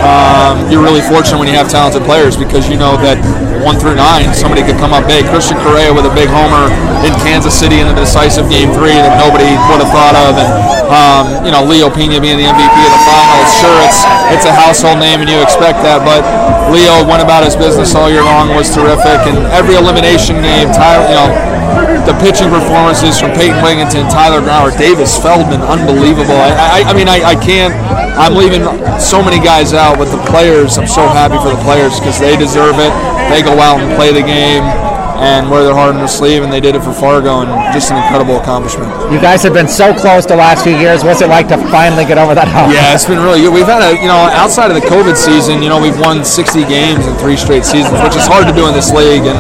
um, 0.03 0.67
you're 0.67 0.83
really 0.83 0.99
fortunate 0.99 1.39
when 1.39 1.47
you 1.47 1.55
have 1.55 1.69
talented 1.69 2.03
players 2.03 2.35
because 2.35 2.67
you 2.67 2.75
know 2.75 2.99
that 2.99 3.15
one 3.61 3.77
through 3.77 3.95
nine, 3.95 4.33
somebody 4.33 4.65
could 4.65 4.75
come 4.81 4.91
up 4.91 5.05
big. 5.05 5.23
Christian 5.29 5.55
Correa 5.61 5.93
with 5.93 6.09
a 6.09 6.13
big 6.17 6.27
homer 6.27 6.67
in 7.05 7.13
Kansas 7.21 7.53
City 7.53 7.79
in 7.79 7.87
a 7.87 7.95
decisive 7.95 8.49
game 8.49 8.73
three 8.73 8.97
that 8.97 9.15
nobody 9.21 9.47
would 9.69 9.79
have 9.79 9.93
thought 9.93 10.17
of, 10.17 10.35
and 10.35 10.51
um, 10.89 11.25
you 11.45 11.51
know 11.53 11.61
Leo 11.63 11.87
Pena 11.87 12.19
being 12.19 12.35
the 12.35 12.49
MVP 12.49 12.75
of 12.75 12.91
the 12.91 13.03
finals. 13.07 13.49
Sure, 13.61 13.79
it's 13.85 14.01
it's 14.33 14.45
a 14.49 14.53
household 14.53 14.99
name 14.99 15.21
and 15.21 15.29
you 15.29 15.39
expect 15.39 15.85
that, 15.85 16.01
but 16.01 16.25
Leo 16.73 17.05
went 17.05 17.21
about 17.21 17.45
his 17.45 17.53
business 17.53 17.93
all 17.93 18.09
year 18.09 18.25
long, 18.25 18.49
was 18.57 18.71
terrific, 18.81 19.29
and 19.29 19.37
every 19.53 19.77
elimination 19.77 20.41
game, 20.41 20.73
Tyler, 20.73 21.05
you 21.05 21.17
know 21.17 21.51
the 22.05 22.17
pitching 22.17 22.49
performances 22.49 23.21
from 23.21 23.29
Peyton 23.31 23.61
Wigington, 23.61 24.09
Tyler 24.09 24.41
Grauer, 24.41 24.75
Davis 24.75 25.21
Feldman, 25.21 25.61
unbelievable. 25.61 26.33
I, 26.33 26.81
I, 26.81 26.89
I 26.89 26.93
mean, 26.97 27.07
I, 27.07 27.21
I, 27.21 27.35
can't. 27.35 27.73
I'm 28.17 28.33
leaving 28.33 28.65
so 28.99 29.21
many 29.21 29.37
guys 29.37 29.73
out, 29.73 29.97
but 29.97 30.09
the 30.09 30.21
players, 30.25 30.77
I'm 30.77 30.87
so 30.87 31.05
happy 31.07 31.37
for 31.37 31.53
the 31.53 31.61
players 31.61 31.99
because 31.99 32.19
they 32.19 32.35
deserve 32.35 32.75
it. 32.81 32.91
They 33.29 33.45
go 33.45 33.53
out 33.61 33.79
and 33.79 33.93
play 33.95 34.11
the 34.11 34.25
game 34.25 34.65
and 35.21 35.49
wear 35.53 35.63
their 35.63 35.77
heart 35.77 35.93
on 35.93 36.01
their 36.01 36.09
sleeve, 36.09 36.41
and 36.41 36.51
they 36.51 36.59
did 36.59 36.73
it 36.73 36.81
for 36.81 36.91
Fargo, 36.91 37.45
and 37.45 37.49
just 37.73 37.93
an 37.93 38.01
incredible 38.01 38.41
accomplishment. 38.41 38.89
You 39.13 39.21
guys 39.21 39.45
have 39.45 39.53
been 39.53 39.69
so 39.69 39.93
close 39.93 40.25
the 40.25 40.35
last 40.35 40.65
few 40.65 40.75
years. 40.75 41.05
What's 41.05 41.21
it 41.21 41.29
like 41.29 41.47
to 41.53 41.61
finally 41.69 42.05
get 42.05 42.17
over 42.17 42.33
that 42.33 42.49
hump? 42.49 42.73
Yeah, 42.73 42.97
it's 42.97 43.05
been 43.05 43.21
really 43.21 43.45
good. 43.45 43.53
We've 43.53 43.69
had 43.69 43.85
a, 43.85 43.93
you 44.01 44.09
know, 44.09 44.17
outside 44.33 44.73
of 44.73 44.75
the 44.81 44.87
COVID 44.89 45.13
season, 45.13 45.61
you 45.61 45.69
know, 45.69 45.77
we've 45.77 45.99
won 46.01 46.25
60 46.25 46.65
games 46.65 47.05
in 47.05 47.13
three 47.21 47.37
straight 47.37 47.65
seasons, 47.65 48.01
which 48.01 48.17
is 48.17 48.25
hard 48.25 48.49
to 48.49 48.53
do 48.57 48.65
in 48.65 48.73
this 48.73 48.89
league, 48.89 49.29
and 49.29 49.37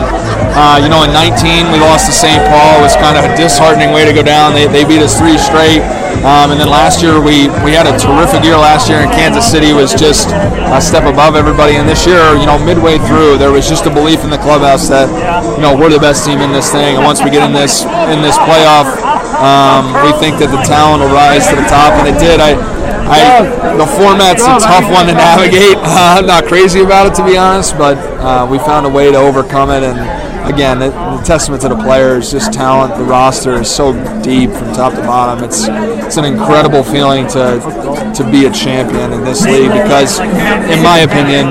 uh, 0.53 0.77
you 0.77 0.89
know, 0.91 1.01
in 1.01 1.11
19 1.15 1.71
we 1.71 1.79
lost 1.79 2.05
to 2.05 2.13
St. 2.13 2.37
Paul. 2.51 2.79
It 2.79 2.83
was 2.85 2.95
kind 2.99 3.17
of 3.17 3.25
a 3.25 3.31
disheartening 3.33 3.89
way 3.95 4.05
to 4.05 4.13
go 4.13 4.21
down. 4.21 4.53
They, 4.53 4.67
they 4.67 4.83
beat 4.83 5.01
us 5.01 5.17
three 5.17 5.39
straight. 5.39 5.81
Um, 6.27 6.51
and 6.51 6.59
then 6.59 6.69
last 6.69 7.01
year 7.01 7.17
we, 7.17 7.49
we 7.65 7.71
had 7.73 7.87
a 7.87 7.95
terrific 7.97 8.43
year 8.43 8.59
last 8.59 8.91
year, 8.91 8.99
in 8.99 9.09
Kansas 9.09 9.47
City 9.47 9.73
was 9.73 9.95
just 9.95 10.29
a 10.29 10.79
step 10.83 11.07
above 11.07 11.35
everybody. 11.35 11.79
And 11.79 11.87
this 11.87 12.05
year, 12.05 12.35
you 12.35 12.45
know, 12.45 12.59
midway 12.59 12.99
through, 12.99 13.39
there 13.39 13.51
was 13.51 13.67
just 13.67 13.87
a 13.87 13.89
belief 13.89 14.23
in 14.23 14.29
the 14.29 14.37
clubhouse 14.37 14.87
that 14.89 15.09
you 15.55 15.63
know 15.63 15.70
we're 15.77 15.89
the 15.89 15.99
best 15.99 16.25
team 16.25 16.39
in 16.39 16.51
this 16.51 16.71
thing. 16.71 16.95
And 16.95 17.03
once 17.03 17.23
we 17.23 17.29
get 17.29 17.43
in 17.43 17.53
this 17.53 17.83
in 17.83 18.21
this 18.21 18.37
playoff, 18.37 18.87
um, 19.41 19.93
we 20.05 20.11
think 20.21 20.37
that 20.39 20.49
the 20.53 20.61
talent 20.63 21.01
will 21.01 21.13
rise 21.13 21.47
to 21.49 21.55
the 21.55 21.67
top, 21.67 21.93
and 21.99 22.07
it 22.07 22.17
did. 22.19 22.39
I, 22.39 22.53
I, 23.11 23.75
the 23.75 23.89
format's 23.99 24.43
a 24.43 24.59
tough 24.61 24.87
one 24.87 25.07
to 25.07 25.13
navigate. 25.13 25.77
Uh, 25.77 26.17
I'm 26.21 26.25
not 26.25 26.45
crazy 26.45 26.81
about 26.81 27.07
it 27.07 27.15
to 27.15 27.25
be 27.25 27.37
honest, 27.37 27.77
but 27.77 27.97
uh, 28.21 28.47
we 28.49 28.57
found 28.59 28.85
a 28.85 28.89
way 28.89 29.11
to 29.11 29.17
overcome 29.17 29.69
it 29.69 29.83
and 29.83 29.99
again, 30.45 30.79
the, 30.79 30.89
the 30.89 31.23
testament 31.23 31.61
to 31.63 31.69
the 31.69 31.75
players, 31.75 32.31
just 32.31 32.53
talent. 32.53 32.95
The 32.95 33.03
roster 33.03 33.61
is 33.61 33.69
so 33.69 33.93
deep 34.21 34.51
from 34.51 34.73
top 34.73 34.93
to 34.93 35.01
bottom. 35.01 35.43
It's 35.43 35.67
it's 35.67 36.17
an 36.17 36.25
incredible 36.25 36.83
feeling 36.83 37.27
to 37.29 37.59
to 38.15 38.23
be 38.31 38.45
a 38.45 38.51
champion 38.51 39.13
in 39.13 39.23
this 39.23 39.45
league 39.45 39.71
because, 39.71 40.19
in 40.19 40.81
my 40.83 40.99
opinion, 41.07 41.47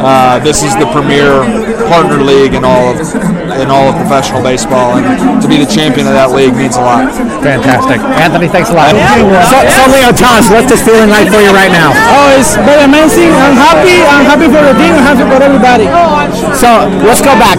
uh, 0.00 0.40
this 0.42 0.62
is 0.62 0.74
the 0.76 0.86
premier 0.92 1.44
partner 1.88 2.22
league 2.22 2.54
in 2.54 2.64
all 2.64 2.92
of 2.92 2.98
in 3.58 3.68
all 3.72 3.90
of 3.90 3.94
professional 3.96 4.42
baseball, 4.42 4.96
and 4.98 5.42
to 5.42 5.48
be 5.48 5.58
the 5.58 5.68
champion 5.68 6.06
of 6.06 6.14
that 6.14 6.30
league 6.30 6.54
means 6.54 6.76
a 6.76 6.84
lot. 6.84 7.10
Fantastic, 7.42 7.98
Anthony. 8.20 8.46
Thanks 8.46 8.70
a 8.70 8.76
lot. 8.76 8.94
So, 9.50 9.56
so 9.66 9.82
Leo, 9.90 10.12
tell 10.14 10.38
what's 10.52 10.70
this 10.70 10.84
feeling 10.84 11.10
like 11.10 11.26
for 11.32 11.42
you 11.42 11.50
right 11.50 11.72
now? 11.72 11.90
Oh, 12.14 12.36
it's 12.38 12.54
very 12.54 12.84
amazing. 12.86 13.32
I'm 13.34 13.56
happy. 13.56 13.98
I'm 14.04 14.24
happy 14.24 14.46
for 14.46 14.62
the 14.62 14.74
team. 14.78 14.94
I'm 14.94 15.04
happy 15.04 15.24
for 15.26 15.40
everybody. 15.42 15.88
So 16.54 16.86
let's 17.02 17.24
go 17.24 17.34
back. 17.40 17.58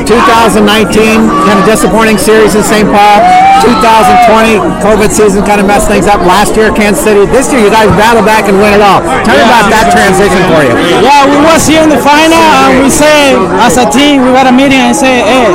2019, 0.70 1.30
kind 1.48 1.60
of 1.60 1.66
disappointing 1.66 2.18
series 2.20 2.54
in 2.54 2.62
St. 2.62 2.88
Paul. 2.88 3.49
2020, 3.62 4.62
COVID 4.86 5.10
season 5.12 5.44
kind 5.44 5.60
of 5.60 5.68
messed 5.68 5.88
things 5.88 6.08
up. 6.08 6.22
Last 6.24 6.56
year, 6.56 6.72
Kansas 6.72 7.04
City. 7.04 7.26
This 7.30 7.52
year, 7.52 7.62
you 7.62 7.72
guys 7.72 7.90
battle 7.98 8.24
back 8.24 8.48
and 8.48 8.58
win 8.58 8.74
it 8.74 8.84
all. 8.84 9.02
Tell 9.26 9.36
me 9.36 9.44
about 9.46 9.70
that 9.72 9.90
transition 9.94 10.42
for 10.52 10.62
you. 10.66 10.74
Yeah, 11.04 11.28
we 11.30 11.38
was 11.44 11.64
here 11.66 11.84
in 11.84 11.92
the 11.92 12.02
final, 12.02 12.40
and 12.40 12.84
we 12.84 12.90
say 12.90 13.36
as 13.62 13.78
a 13.78 13.88
team, 13.90 14.26
we 14.26 14.32
got 14.32 14.48
a 14.48 14.54
meeting 14.54 14.80
and 14.80 14.96
say, 14.96 15.22
hey, 15.24 15.48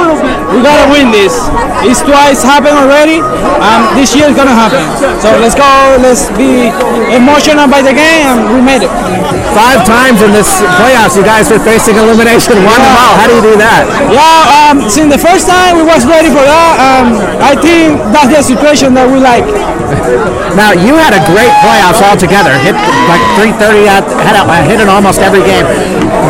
we 0.54 0.62
gotta 0.62 0.86
win 0.90 1.10
this. 1.10 1.34
It's 1.82 2.00
twice 2.00 2.40
happened 2.40 2.78
already, 2.78 3.20
and 3.20 3.80
this 3.98 4.14
year 4.14 4.30
is 4.30 4.36
gonna 4.38 4.54
happen. 4.54 4.80
So 5.20 5.34
let's 5.42 5.58
go. 5.58 5.66
Let's 6.00 6.30
be 6.38 6.70
emotional 7.10 7.66
by 7.66 7.82
the 7.82 7.92
game, 7.92 8.26
and 8.30 8.54
we 8.54 8.60
made 8.62 8.86
it. 8.86 8.92
Five 9.52 9.82
times 9.86 10.22
in 10.22 10.30
this 10.32 10.62
playoffs, 10.80 11.14
you 11.18 11.22
guys 11.26 11.50
were 11.50 11.62
facing 11.62 11.98
elimination, 11.98 12.58
won 12.64 12.78
them 12.78 12.96
all. 12.96 13.14
How 13.18 13.26
do 13.26 13.34
you 13.38 13.54
do 13.54 13.56
that? 13.58 13.86
Yeah, 14.10 14.70
um, 14.70 14.76
since 14.90 15.10
the 15.12 15.20
first 15.20 15.46
time 15.46 15.76
we 15.76 15.84
was 15.84 16.06
ready 16.06 16.30
for 16.30 16.42
that. 16.42 16.72
Um, 16.80 17.06
I 17.42 17.54
think 17.58 17.83
that's 18.12 18.30
the 18.30 18.42
situation 18.42 18.94
that 18.94 19.06
we 19.08 19.18
like. 19.18 19.44
Now 20.54 20.70
you 20.70 20.94
had 20.94 21.12
a 21.12 21.22
great 21.28 21.50
playoffs 21.64 22.00
altogether. 22.00 22.54
Hit 22.62 22.76
like 23.10 23.22
330 23.36 23.90
at 23.90 24.04
uh, 24.06 24.22
had 24.22 24.36
a, 24.38 24.42
uh, 24.46 24.62
hit 24.64 24.78
in 24.80 24.88
almost 24.88 25.20
every 25.20 25.42
game. 25.42 25.66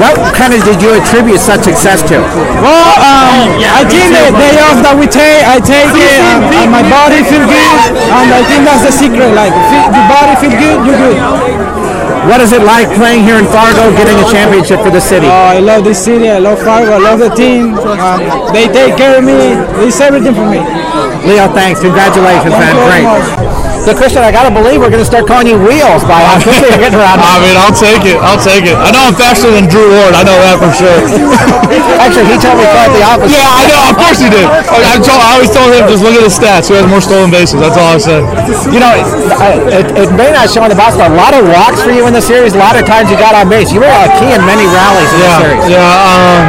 What 0.01 0.17
kind 0.35 0.57
of 0.57 0.65
did 0.65 0.81
you 0.81 0.97
attribute 0.97 1.39
such 1.39 1.69
success 1.69 2.03
to? 2.11 2.19
Well, 2.65 2.91
um, 2.99 3.61
I 3.63 3.85
think 3.87 4.11
the 4.11 4.33
day 4.35 4.57
off 4.65 4.81
that 4.83 4.97
we 4.97 5.07
take, 5.07 5.45
I 5.45 5.61
take 5.61 5.93
it, 5.93 6.19
and, 6.19 6.51
and 6.51 6.69
uh, 6.69 6.75
my 6.81 6.83
body 6.89 7.23
feel 7.23 7.45
good, 7.47 7.79
and 7.95 8.29
I 8.33 8.43
think 8.49 8.67
that's 8.67 8.83
the 8.83 8.95
secret. 8.95 9.31
Like, 9.37 9.55
feel, 9.71 9.87
the 9.93 10.05
body 10.11 10.35
feel 10.41 10.55
good, 10.57 10.79
you're 10.83 10.99
good. 10.99 11.94
What 12.29 12.41
is 12.41 12.53
it 12.53 12.63
like 12.63 12.89
playing 12.97 13.25
here 13.25 13.37
in 13.37 13.47
Fargo, 13.47 13.91
getting 13.97 14.17
a 14.17 14.27
championship 14.31 14.81
for 14.81 14.91
the 14.91 15.01
city? 15.01 15.27
Oh, 15.27 15.57
I 15.57 15.61
love 15.61 15.85
this 15.85 16.03
city. 16.03 16.29
I 16.29 16.39
love 16.39 16.59
Fargo. 16.59 16.93
I 16.93 16.99
love 16.99 17.19
the 17.19 17.31
team. 17.31 17.75
Um, 17.75 18.21
they 18.53 18.67
take 18.69 18.97
care 18.97 19.19
of 19.19 19.25
me. 19.25 19.37
They 19.37 19.89
It's 19.89 20.01
everything 20.01 20.35
for 20.35 20.49
me. 20.49 20.61
Leo, 21.27 21.49
thanks. 21.53 21.81
Congratulations, 21.81 22.53
man. 22.53 22.75
Great. 22.89 23.54
So, 23.85 23.93
Christian, 23.93 24.25
I 24.25 24.33
got 24.33 24.49
to 24.49 24.55
believe 24.55 24.81
we're 24.81 24.89
going 24.89 25.05
to 25.05 25.09
start 25.09 25.29
calling 25.29 25.45
you 25.45 25.61
Wheels 25.61 26.09
by 26.09 26.25
how 26.25 26.41
quickly 26.41 26.73
you're 26.73 26.81
getting 26.81 26.97
around. 26.97 27.21
I 27.21 27.37
mean, 27.45 27.53
I'll 27.53 27.77
take 27.77 28.01
it. 28.09 28.17
I'll 28.17 28.41
take 28.41 28.65
it. 28.65 28.73
I 28.73 28.89
know 28.89 29.13
I'm 29.13 29.13
faster 29.13 29.53
than 29.53 29.69
Drew 29.69 29.85
Ward. 29.93 30.17
I 30.17 30.25
know 30.25 30.33
that 30.41 30.57
for 30.57 30.73
sure. 30.73 31.05
Actually, 32.01 32.33
he 32.33 32.41
told 32.41 32.57
me 32.57 32.65
quite 32.65 32.89
the 32.97 33.05
opposite. 33.05 33.37
Yeah, 33.37 33.45
I 33.45 33.65
know. 33.69 33.83
Of 33.93 33.97
course 34.01 34.19
he 34.25 34.33
did. 34.33 34.49
I, 34.49 34.97
told, 35.05 35.21
I 35.21 35.37
always 35.37 35.53
told 35.53 35.69
him 35.69 35.85
just 35.85 36.01
look 36.01 36.17
at 36.17 36.25
the 36.25 36.33
stats. 36.33 36.73
Who 36.73 36.81
has 36.81 36.89
more 36.89 37.05
stolen 37.05 37.29
bases? 37.29 37.61
That's 37.61 37.77
all 37.77 37.93
I 37.93 38.01
said. 38.01 38.25
You 38.73 38.81
know, 38.81 38.89
it, 38.97 39.05
it, 39.85 40.09
it 40.09 40.11
may 40.17 40.33
not 40.33 40.49
show 40.49 40.65
in 40.65 40.73
the 40.73 40.81
box, 40.81 40.97
but 40.97 41.13
a 41.13 41.17
lot 41.21 41.37
of 41.37 41.45
walks 41.45 41.85
for 41.85 41.93
you 41.93 42.09
in 42.09 42.17
the 42.17 42.25
series. 42.25 42.57
A 42.57 42.63
lot 42.65 42.81
of 42.81 42.89
times 42.89 43.13
you 43.13 43.21
got 43.21 43.37
on 43.37 43.53
base. 43.53 43.69
You 43.69 43.85
were 43.85 43.93
a 43.93 44.09
key 44.17 44.33
in 44.33 44.41
many 44.49 44.65
rallies 44.65 45.13
in 45.13 45.21
the 45.21 45.29
Yeah, 45.29 45.41
series. 45.45 45.65
yeah. 45.69 45.85
Um, 46.09 46.41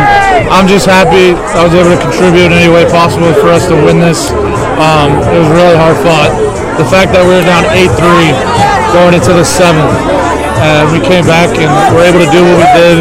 I'm 0.55 0.67
just 0.71 0.87
happy 0.87 1.35
I 1.35 1.67
was 1.67 1.75
able 1.75 1.91
to 1.91 1.99
contribute 1.99 2.47
in 2.47 2.55
any 2.63 2.71
way 2.71 2.87
possible 2.87 3.35
for 3.43 3.51
us 3.51 3.67
to 3.67 3.75
win 3.75 3.99
this. 3.99 4.31
Um, 4.75 5.15
it 5.32 5.39
was 5.39 5.50
really 5.55 5.77
hard 5.79 5.96
fought. 6.03 6.32
The 6.77 6.88
fact 6.91 7.15
that 7.15 7.24
we 7.24 7.32
were 7.39 7.46
down 7.48 7.63
8-3 7.72 7.96
going 8.91 9.13
into 9.15 9.32
the 9.32 9.46
seventh, 9.48 9.88
and 10.60 10.91
we 10.91 11.00
came 11.00 11.24
back 11.24 11.51
and 11.55 11.72
were 11.96 12.03
able 12.03 12.20
to 12.24 12.32
do 12.32 12.44
what 12.44 12.58
we 12.60 12.67
did 12.75 12.98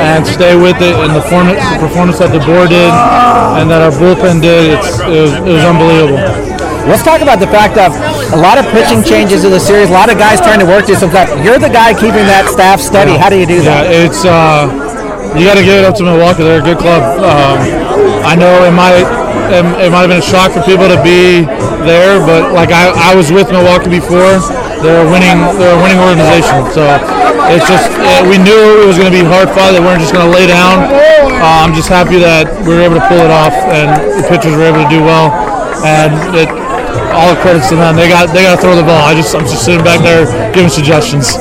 and 0.00 0.24
stay 0.26 0.56
with 0.56 0.80
it, 0.80 0.96
and 0.96 1.12
the, 1.12 1.20
form- 1.28 1.52
the 1.52 1.78
performance 1.78 2.18
that 2.18 2.32
the 2.32 2.40
board 2.48 2.72
did 2.72 2.88
and 3.60 3.68
that 3.68 3.84
our 3.84 3.92
bullpen 3.92 4.40
did, 4.40 4.72
it's, 4.80 4.98
it, 5.04 5.20
was, 5.20 5.32
it 5.44 5.52
was 5.52 5.64
unbelievable. 5.68 6.18
Let's 6.88 7.04
talk 7.06 7.20
about 7.22 7.38
the 7.38 7.46
fact 7.46 7.78
of 7.78 7.94
A 8.34 8.40
lot 8.42 8.58
of 8.58 8.66
pitching 8.74 9.04
changes 9.06 9.44
in 9.44 9.52
the 9.54 9.60
series. 9.60 9.86
A 9.88 9.92
lot 9.94 10.10
of 10.10 10.18
guys 10.18 10.40
trying 10.40 10.58
to 10.58 10.66
work 10.66 10.86
this 10.90 10.98
stuff. 10.98 11.14
You're 11.44 11.60
the 11.60 11.70
guy 11.70 11.94
keeping 11.94 12.26
that 12.26 12.48
staff 12.50 12.80
steady. 12.80 13.14
How 13.14 13.28
do 13.30 13.38
you 13.38 13.46
do 13.46 13.62
Yeah, 13.62 13.84
that? 13.86 13.92
it's 13.94 14.24
uh, 14.26 14.66
you 15.38 15.48
got 15.48 15.56
to 15.56 15.64
give 15.64 15.80
it 15.80 15.84
up 15.84 15.96
to 15.96 16.04
Milwaukee. 16.04 16.44
They're 16.44 16.60
a 16.60 16.64
good 16.64 16.78
club. 16.78 17.02
Um, 17.20 17.56
I 18.24 18.36
know 18.36 18.64
it 18.64 18.74
might 18.76 19.04
it, 19.52 19.64
it 19.84 19.90
might 19.92 20.04
have 20.04 20.12
been 20.12 20.22
a 20.22 20.24
shock 20.24 20.52
for 20.52 20.62
people 20.62 20.88
to 20.88 21.00
be 21.04 21.44
there, 21.84 22.20
but 22.22 22.52
like 22.52 22.70
I, 22.72 23.12
I 23.12 23.16
was 23.16 23.32
with 23.32 23.50
Milwaukee 23.50 23.90
before. 23.90 24.40
They're 24.80 25.04
a 25.04 25.08
winning 25.08 25.38
they're 25.58 25.76
a 25.76 25.80
winning 25.80 26.00
organization. 26.00 26.68
So 26.72 26.84
it's 27.52 27.66
just 27.66 27.90
eh, 28.00 28.22
we 28.28 28.38
knew 28.38 28.84
it 28.84 28.86
was 28.86 28.96
going 28.96 29.10
to 29.10 29.16
be 29.16 29.24
hard 29.24 29.50
fought. 29.50 29.72
They 29.72 29.82
weren't 29.82 30.00
just 30.00 30.12
going 30.12 30.24
to 30.24 30.32
lay 30.32 30.46
down. 30.46 30.88
Uh, 30.88 31.64
I'm 31.64 31.74
just 31.74 31.88
happy 31.88 32.22
that 32.22 32.46
we 32.62 32.76
were 32.76 32.86
able 32.86 33.02
to 33.02 33.06
pull 33.10 33.18
it 33.18 33.32
off 33.32 33.52
and 33.72 33.90
the 34.14 34.24
pitchers 34.30 34.54
were 34.54 34.68
able 34.68 34.84
to 34.84 34.90
do 34.92 35.02
well. 35.02 35.34
And 35.82 36.14
it, 36.38 36.48
all 37.12 37.34
the 37.34 37.40
credits 37.40 37.68
to 37.68 37.76
them. 37.76 37.96
They 37.96 38.08
got 38.08 38.32
they 38.32 38.42
got 38.42 38.56
to 38.56 38.60
throw 38.60 38.74
the 38.76 38.82
ball. 38.82 39.02
I 39.04 39.14
just 39.14 39.34
I'm 39.34 39.44
just 39.44 39.64
sitting 39.64 39.84
back 39.84 40.00
there 40.00 40.26
giving 40.52 40.70
suggestions. 40.70 41.36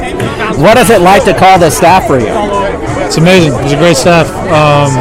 What 0.60 0.78
is 0.78 0.90
it 0.90 1.02
like 1.02 1.24
to 1.26 1.34
call 1.34 1.60
the 1.60 1.70
staff 1.70 2.08
for 2.08 2.20
you? 2.20 2.32
It's 3.08 3.18
amazing. 3.18 3.54
It's 3.64 3.74
a 3.74 3.80
great 3.80 3.98
staff. 3.98 4.28
Um, 4.52 4.92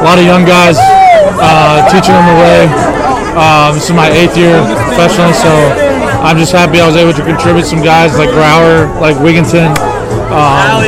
a 0.00 0.04
lot 0.04 0.18
of 0.18 0.24
young 0.24 0.44
guys 0.44 0.76
uh, 1.40 1.84
teaching 1.90 2.14
them 2.14 2.26
the 2.28 2.38
way. 2.40 2.60
Um, 3.38 3.74
this 3.74 3.86
is 3.88 3.94
my 3.94 4.10
eighth 4.10 4.36
year 4.36 4.58
professionally, 4.90 5.32
so 5.32 5.50
I'm 6.22 6.36
just 6.36 6.52
happy 6.52 6.80
I 6.80 6.86
was 6.86 6.96
able 6.96 7.12
to 7.14 7.22
contribute 7.22 7.64
some 7.64 7.82
guys 7.82 8.18
like 8.18 8.30
Brower, 8.30 8.90
like 9.00 9.16
Wigginton, 9.22 9.70
um, 10.34 10.82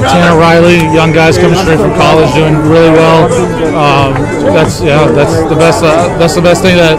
Tanner 0.00 0.38
Riley, 0.38 0.80
young 0.94 1.12
guys 1.12 1.36
coming 1.36 1.58
straight 1.58 1.78
from 1.78 1.94
college, 1.94 2.32
doing 2.34 2.56
really 2.66 2.90
well. 2.90 3.28
Um, 3.76 4.14
that's 4.54 4.80
yeah, 4.80 5.06
that's 5.12 5.36
the 5.48 5.56
best. 5.56 5.84
Uh, 5.84 6.16
that's 6.18 6.34
the 6.34 6.42
best 6.42 6.62
thing 6.62 6.76
that. 6.76 6.98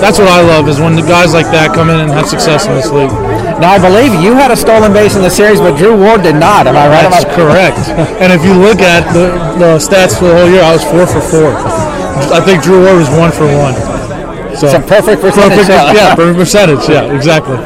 That's 0.00 0.18
what 0.18 0.28
I 0.28 0.42
love 0.42 0.68
is 0.68 0.78
when 0.78 0.94
the 0.94 1.02
guys 1.06 1.32
like 1.32 1.46
that 1.56 1.74
come 1.74 1.88
in 1.90 1.98
and 1.98 2.10
have 2.12 2.28
success 2.28 2.66
in 2.66 2.74
this 2.74 2.90
league. 2.92 3.10
Now, 3.56 3.72
I 3.72 3.80
believe 3.80 4.12
you 4.20 4.34
had 4.36 4.52
a 4.52 4.56
stolen 4.58 4.92
base 4.92 5.16
in 5.16 5.22
the 5.22 5.32
series, 5.32 5.58
but 5.60 5.78
Drew 5.78 5.96
Ward 5.96 6.22
did 6.22 6.36
not. 6.36 6.66
Am 6.68 6.76
I 6.76 6.86
right 6.88 7.08
That's 7.08 7.24
about 7.24 7.34
correct. 7.34 7.78
and 8.22 8.28
if 8.32 8.44
you 8.44 8.52
look 8.52 8.84
at 8.84 9.08
the, 9.16 9.32
the 9.56 9.70
stats 9.80 10.18
for 10.20 10.28
the 10.28 10.36
whole 10.36 10.50
year, 10.52 10.60
I 10.62 10.76
was 10.76 10.84
four 10.84 11.08
for 11.08 11.24
four. 11.24 11.56
I 12.32 12.40
think 12.44 12.62
Drew 12.62 12.84
Ward 12.84 13.00
was 13.00 13.08
one 13.16 13.32
for 13.32 13.48
one. 13.48 13.72
So 14.56 14.68
It's 14.68 14.76
a 14.76 14.80
perfect 14.80 15.20
percentage. 15.20 15.68
perfect, 15.68 15.92
yeah, 15.96 16.16
perfect 16.16 16.38
percentage. 16.44 16.84
Yeah, 16.88 17.12
exactly. 17.12 17.56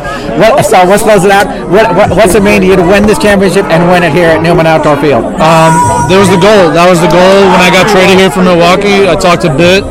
What, 0.42 0.62
so 0.66 0.82
what's 0.90 1.02
close 1.06 1.22
it 1.22 1.30
out? 1.30 1.46
What, 1.70 1.86
what, 1.94 2.10
what's 2.10 2.34
it 2.34 2.42
mean 2.42 2.62
to 2.62 2.66
you 2.66 2.74
to 2.74 2.82
win 2.82 3.06
this 3.06 3.18
championship 3.18 3.66
and 3.70 3.86
win 3.90 4.02
it 4.02 4.10
here 4.10 4.26
at 4.26 4.42
Newman 4.42 4.66
Outdoor 4.66 4.98
Field? 4.98 5.22
Um, 5.38 5.70
there 6.10 6.18
was 6.18 6.26
the 6.30 6.38
goal. 6.42 6.74
That 6.74 6.90
was 6.90 6.98
the 6.98 7.10
goal 7.10 7.38
when 7.46 7.62
I 7.62 7.70
got 7.70 7.86
traded 7.94 8.18
here 8.18 8.30
from 8.30 8.50
Milwaukee. 8.50 9.06
I 9.06 9.14
talked 9.14 9.42
to 9.46 9.54
Bit, 9.54 9.86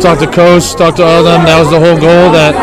talked 0.00 0.20
to 0.20 0.30
Coach, 0.30 0.74
talked 0.74 0.98
to 0.98 1.04
all 1.04 1.20
of 1.20 1.24
them. 1.24 1.44
That 1.46 1.58
was 1.58 1.70
the 1.70 1.80
whole 1.80 1.98
goal 1.98 2.30
that 2.34 2.54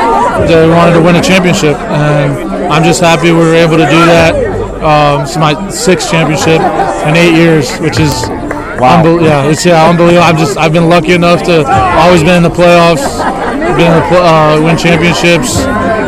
they 0.48 0.67
wanted 0.67 0.93
to 0.93 1.01
win 1.01 1.15
a 1.15 1.24
championship, 1.24 1.75
and 1.91 2.34
I'm 2.72 2.84
just 2.84 3.01
happy 3.01 3.31
we 3.31 3.39
were 3.39 3.55
able 3.55 3.77
to 3.77 3.88
do 3.88 4.01
that. 4.12 4.36
Um, 4.84 5.22
it's 5.24 5.38
my 5.38 5.55
sixth 5.69 6.12
championship 6.12 6.62
in 7.07 7.15
eight 7.15 7.34
years, 7.36 7.72
which 7.79 8.00
is 8.00 8.27
unbel- 8.77 9.24
yeah, 9.24 9.48
it's 9.50 9.65
yeah, 9.65 9.88
unbelievable. 9.89 10.24
I'm 10.24 10.38
just 10.38 10.57
I've 10.57 10.74
been 10.74 10.89
lucky 10.89 11.13
enough 11.13 11.43
to 11.50 11.63
always 11.98 12.22
been 12.24 12.38
in 12.38 12.43
the 12.43 12.53
playoffs, 12.53 13.05
been 13.79 13.88
in 13.89 13.98
the 13.98 14.07
pl- 14.12 14.22
uh, 14.24 14.62
win 14.62 14.77
championships. 14.77 15.63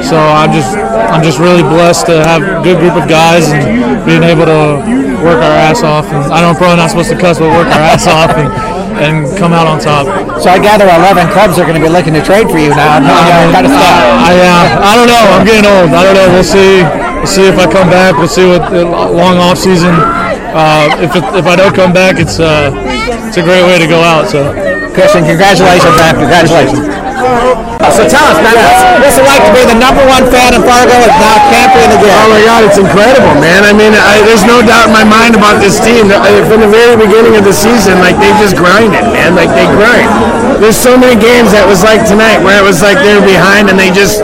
So 0.07 0.15
I'm 0.19 0.51
just 0.51 0.75
I'm 0.77 1.23
just 1.23 1.39
really 1.39 1.63
blessed 1.63 2.05
to 2.07 2.23
have 2.23 2.43
a 2.43 2.61
good 2.63 2.77
group 2.79 2.93
of 3.01 3.09
guys 3.09 3.49
and 3.49 4.05
being 4.05 4.23
able 4.23 4.45
to 4.45 4.83
work 5.23 5.41
our 5.41 5.55
ass 5.57 5.81
off. 5.83 6.05
And 6.13 6.31
I 6.31 6.41
know 6.41 6.49
I'm 6.49 6.55
probably 6.55 6.77
not 6.77 6.91
supposed 6.91 7.09
to 7.09 7.17
cuss, 7.17 7.39
but 7.39 7.49
work 7.49 7.67
our 7.67 7.81
ass 7.81 8.05
off 8.05 8.31
and, 8.37 8.76
and 8.99 9.25
come 9.37 9.53
out 9.53 9.67
on 9.67 9.79
top. 9.79 10.05
So 10.41 10.49
I 10.49 10.59
gather 10.59 10.85
11 10.85 11.31
clubs 11.33 11.57
are 11.57 11.65
going 11.65 11.77
to 11.79 11.83
be 11.83 11.89
looking 11.89 12.13
to 12.13 12.23
trade 12.23 12.49
for 12.49 12.57
you 12.57 12.73
now. 12.73 12.97
I, 12.97 13.49
Kind 13.53 13.65
of 13.65 13.73
stuff. 13.73 13.97
I, 14.25 14.33
uh, 14.37 14.89
I 14.89 14.91
don't 14.97 15.09
know. 15.09 15.23
I'm 15.33 15.45
getting 15.45 15.65
old. 15.65 15.89
I 15.93 16.01
don't 16.03 16.17
know. 16.17 16.27
We'll 16.33 16.45
see. 16.45 16.83
We'll 17.21 17.29
see 17.29 17.45
if 17.47 17.57
I 17.57 17.65
come 17.69 17.89
back. 17.89 18.17
We'll 18.17 18.31
see 18.31 18.45
what 18.45 18.69
the 18.69 18.85
long 18.85 19.37
off 19.37 19.57
season. 19.57 19.93
Uh, 19.93 20.89
if 21.01 21.15
it, 21.15 21.23
if 21.37 21.45
I 21.45 21.55
don't 21.55 21.75
come 21.75 21.93
back, 21.93 22.19
it's 22.19 22.39
uh, 22.39 22.73
it's 23.27 23.37
a 23.37 23.43
great 23.43 23.63
way 23.63 23.77
to 23.79 23.87
go 23.87 24.01
out. 24.01 24.29
So. 24.29 24.67
Christian, 24.97 25.25
congratulations, 25.25 25.93
man. 25.93 26.15
Congratulations. 26.17 27.06
So 27.17 28.05
tell 28.05 28.29
us, 28.29 28.37
man, 28.45 28.53
what's, 28.53 28.83
what's 29.01 29.17
it 29.17 29.25
like 29.25 29.41
to 29.41 29.53
be 29.57 29.65
the 29.65 29.79
number 29.81 30.05
one 30.05 30.21
fan 30.29 30.53
in 30.53 30.61
Fargo 30.61 30.93
and 30.93 31.13
now 31.17 31.41
champion 31.49 31.89
again? 31.97 32.13
Oh 32.13 32.29
my 32.29 32.41
God, 32.45 32.61
it's 32.61 32.77
incredible, 32.77 33.33
man. 33.41 33.65
I 33.65 33.73
mean, 33.73 33.97
I, 33.97 34.21
there's 34.21 34.45
no 34.45 34.61
doubt 34.61 34.91
in 34.91 34.93
my 34.93 35.01
mind 35.01 35.33
about 35.33 35.57
this 35.57 35.81
team. 35.81 36.13
Uh, 36.13 36.21
From 36.45 36.61
the 36.61 36.69
very 36.69 36.93
beginning 36.93 37.33
of 37.33 37.41
the 37.41 37.55
season, 37.55 37.97
like 38.05 38.21
they 38.21 38.29
just 38.37 38.53
grinded, 38.53 39.01
man. 39.09 39.33
Like 39.33 39.49
they 39.57 39.65
grind. 39.73 40.05
There's 40.61 40.77
so 40.77 40.93
many 40.93 41.17
games 41.17 41.57
that 41.57 41.65
was 41.65 41.81
like 41.81 42.05
tonight 42.05 42.37
where 42.45 42.61
it 42.61 42.65
was 42.65 42.85
like 42.85 43.01
they're 43.01 43.23
behind 43.25 43.73
and 43.73 43.81
they 43.81 43.89
just 43.89 44.21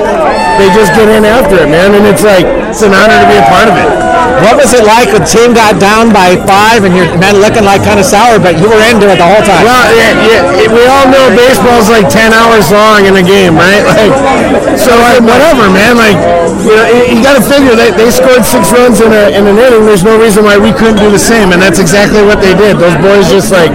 they 0.57 0.69
just 0.73 0.93
get 0.93 1.09
in 1.09 1.25
after 1.25 1.61
it, 1.61 1.69
man. 1.69 1.93
And 1.93 2.05
it's 2.05 2.23
like 2.23 2.45
it's 2.69 2.81
an 2.81 2.93
honor 2.93 3.17
to 3.17 3.27
be 3.29 3.37
a 3.37 3.47
part 3.49 3.69
of 3.69 3.75
it. 3.77 4.13
What 4.43 4.59
was 4.59 4.73
it 4.75 4.83
like 4.83 5.13
when 5.13 5.23
the 5.23 5.29
team 5.29 5.53
got 5.55 5.79
down 5.79 6.11
by 6.11 6.35
five 6.43 6.83
and 6.83 6.91
you're 6.91 7.07
man 7.15 7.39
looking 7.39 7.63
like 7.63 7.85
kind 7.85 7.95
of 8.01 8.03
sour, 8.03 8.41
but 8.41 8.59
you 8.59 8.67
were 8.67 8.81
into 8.91 9.07
it 9.07 9.21
the 9.21 9.29
whole 9.29 9.45
time? 9.45 9.63
Well, 9.63 9.87
yeah, 9.95 10.11
yeah, 10.19 10.67
we 10.67 10.83
all 10.89 11.07
know 11.07 11.31
baseball's 11.31 11.87
like 11.87 12.09
10 12.11 12.33
hours 12.33 12.67
long 12.73 13.05
in 13.05 13.15
a 13.15 13.23
game, 13.23 13.55
right? 13.55 13.85
Like, 13.93 14.79
so 14.79 14.89
like, 14.97 15.21
whatever, 15.21 15.69
man. 15.69 15.95
Like, 15.95 16.17
you 16.65 16.73
know, 16.73 16.87
you, 16.89 17.15
you 17.15 17.19
got 17.21 17.37
to 17.37 17.45
figure 17.45 17.77
they, 17.77 17.93
they 17.93 18.09
scored 18.09 18.43
six 18.43 18.73
runs 18.73 18.99
in, 18.99 19.13
a, 19.13 19.29
in 19.29 19.45
an 19.45 19.55
inning. 19.55 19.85
There's 19.85 20.03
no 20.03 20.17
reason 20.17 20.43
why 20.43 20.57
we 20.57 20.73
couldn't 20.73 20.97
do 20.97 21.11
the 21.11 21.21
same, 21.21 21.53
and 21.53 21.61
that's 21.61 21.77
exactly 21.77 22.25
what 22.25 22.41
they 22.41 22.57
did. 22.57 22.81
Those 22.81 22.97
boys 22.99 23.29
just 23.29 23.53
like 23.53 23.69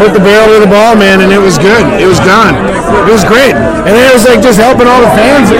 put 0.00 0.16
the 0.16 0.24
barrel 0.24 0.56
of 0.56 0.64
the 0.64 0.72
ball, 0.72 0.96
man, 0.96 1.20
and 1.20 1.28
it 1.28 1.36
was 1.36 1.60
good. 1.60 1.84
It 2.00 2.08
was 2.08 2.16
gone. 2.24 2.56
It 3.04 3.12
was 3.12 3.20
great, 3.28 3.52
and 3.52 3.92
then 3.92 4.00
it 4.08 4.14
was 4.16 4.24
like 4.24 4.40
just 4.40 4.56
helping 4.56 4.88
all 4.88 5.04
the 5.04 5.12
fans. 5.12 5.52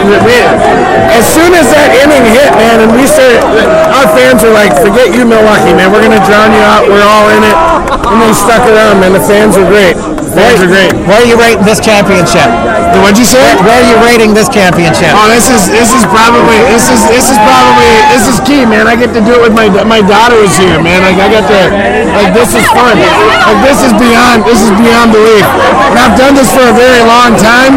As 1.12 1.28
soon 1.28 1.52
as 1.52 1.68
that 1.76 1.92
inning 2.00 2.24
hit, 2.24 2.48
man, 2.56 2.80
and 2.80 2.90
we 2.96 3.04
started, 3.04 3.44
our 3.92 4.08
fans 4.16 4.40
were 4.40 4.56
like, 4.56 4.72
"Forget 4.80 5.12
you, 5.12 5.28
Milwaukee, 5.28 5.76
man. 5.76 5.92
We're 5.92 6.00
gonna 6.00 6.24
drown 6.24 6.56
you 6.56 6.64
out. 6.64 6.88
We're 6.88 7.04
all 7.04 7.28
in 7.28 7.44
it." 7.44 7.56
And 8.08 8.16
they 8.24 8.32
stuck 8.32 8.64
around, 8.64 9.04
man. 9.04 9.12
The 9.12 9.20
fans 9.20 9.60
were 9.60 9.68
great. 9.68 9.94
Were 10.40 10.72
great. 10.72 10.96
Where 11.04 11.20
are 11.20 11.28
you 11.28 11.36
rating 11.36 11.68
this 11.68 11.84
championship? 11.84 12.48
What'd 13.04 13.20
you 13.20 13.28
say? 13.28 13.44
Where 13.60 13.76
are 13.76 13.84
you 13.84 13.96
rating 14.00 14.32
this 14.32 14.48
championship? 14.48 15.12
Oh, 15.12 15.28
this 15.28 15.52
is 15.52 15.68
this 15.68 15.92
is 15.92 16.00
probably 16.08 16.56
this 16.72 16.88
is 16.88 17.00
this 17.12 17.28
is 17.28 17.36
probably 17.44 17.88
this 18.08 18.24
is 18.24 18.40
key, 18.48 18.64
man. 18.64 18.88
I 18.88 18.96
get 18.96 19.12
to 19.16 19.20
do 19.20 19.36
it 19.36 19.42
with 19.44 19.52
my 19.52 19.68
my 19.84 20.00
daughter 20.00 20.40
is 20.40 20.56
here, 20.56 20.80
man. 20.80 21.04
Like 21.04 21.20
I 21.20 21.28
got 21.28 21.44
to 21.44 21.60
like 22.16 22.32
this 22.32 22.56
is 22.56 22.64
fun. 22.72 22.96
Like 22.96 23.60
this 23.68 23.84
is 23.84 23.92
beyond 24.00 24.48
this 24.48 24.64
is 24.64 24.72
beyond 24.80 25.12
belief. 25.12 25.44
And 25.92 25.98
I've 26.00 26.16
done 26.16 26.32
this 26.32 26.48
for 26.48 26.64
a 26.64 26.74
very 26.76 27.04
long 27.04 27.36
time. 27.36 27.76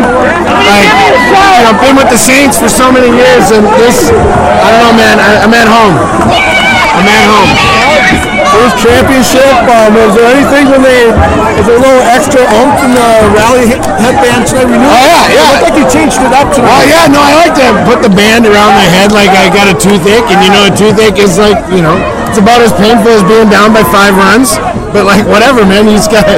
Like 0.63 0.88
you 0.88 1.36
know, 1.36 1.67
I've 1.67 1.79
been 1.84 2.00
with 2.00 2.08
the 2.08 2.20
Saints 2.20 2.55
for 2.55 2.72
so 2.72 2.88
many 2.91 3.12
years, 3.12 3.51
and 3.51 3.67
this 3.75 4.08
I 4.08 4.67
don't 4.72 4.82
know, 4.88 4.96
man. 4.96 5.20
I, 5.20 5.43
I'm 5.43 5.51
at 5.51 5.67
home. 5.67 5.96
I'm 6.00 7.08
at 7.12 7.27
home. 7.27 8.12
First 8.53 8.75
championship. 8.81 9.45
Um, 9.69 9.93
was 9.97 10.13
there 10.17 10.29
anything 10.33 10.69
when 10.69 10.81
they 10.81 11.09
was 11.57 11.65
there 11.69 11.77
a 11.77 11.83
little 11.83 12.03
extra 12.09 12.41
oomph 12.41 12.77
in 12.85 12.91
the 12.97 13.09
rally 13.37 13.65
headband 14.01 14.45
tonight? 14.49 14.67
We 14.69 14.77
knew 14.77 14.89
Oh, 14.89 15.03
yeah, 15.05 15.29
it 15.29 15.37
yeah. 15.37 15.49
looked 15.53 15.65
like 15.69 15.77
you 15.77 15.85
changed 15.89 16.19
it 16.21 16.33
up 16.33 16.49
today. 16.53 16.69
Oh 16.69 16.83
yeah, 16.85 17.05
no, 17.09 17.19
I 17.21 17.33
like 17.45 17.55
to 17.61 17.67
put 17.85 18.01
the 18.01 18.13
band 18.13 18.45
around 18.49 18.73
my 18.77 18.87
head 18.89 19.13
like 19.13 19.31
I 19.33 19.49
got 19.53 19.69
a 19.69 19.75
toothache, 19.77 20.27
and 20.33 20.39
you 20.41 20.49
know, 20.53 20.69
a 20.69 20.73
toothache 20.73 21.17
is 21.21 21.37
like, 21.37 21.57
you 21.73 21.81
know, 21.85 21.97
it's 22.29 22.37
about 22.41 22.61
as 22.61 22.73
painful 22.77 23.09
as 23.13 23.23
being 23.29 23.49
down 23.49 23.73
by 23.73 23.85
five 23.89 24.13
runs. 24.17 24.57
But 24.93 25.05
like, 25.09 25.25
whatever, 25.25 25.65
man, 25.65 25.89
you 25.89 25.97
just 25.97 26.09
got 26.13 26.25
to 26.29 26.37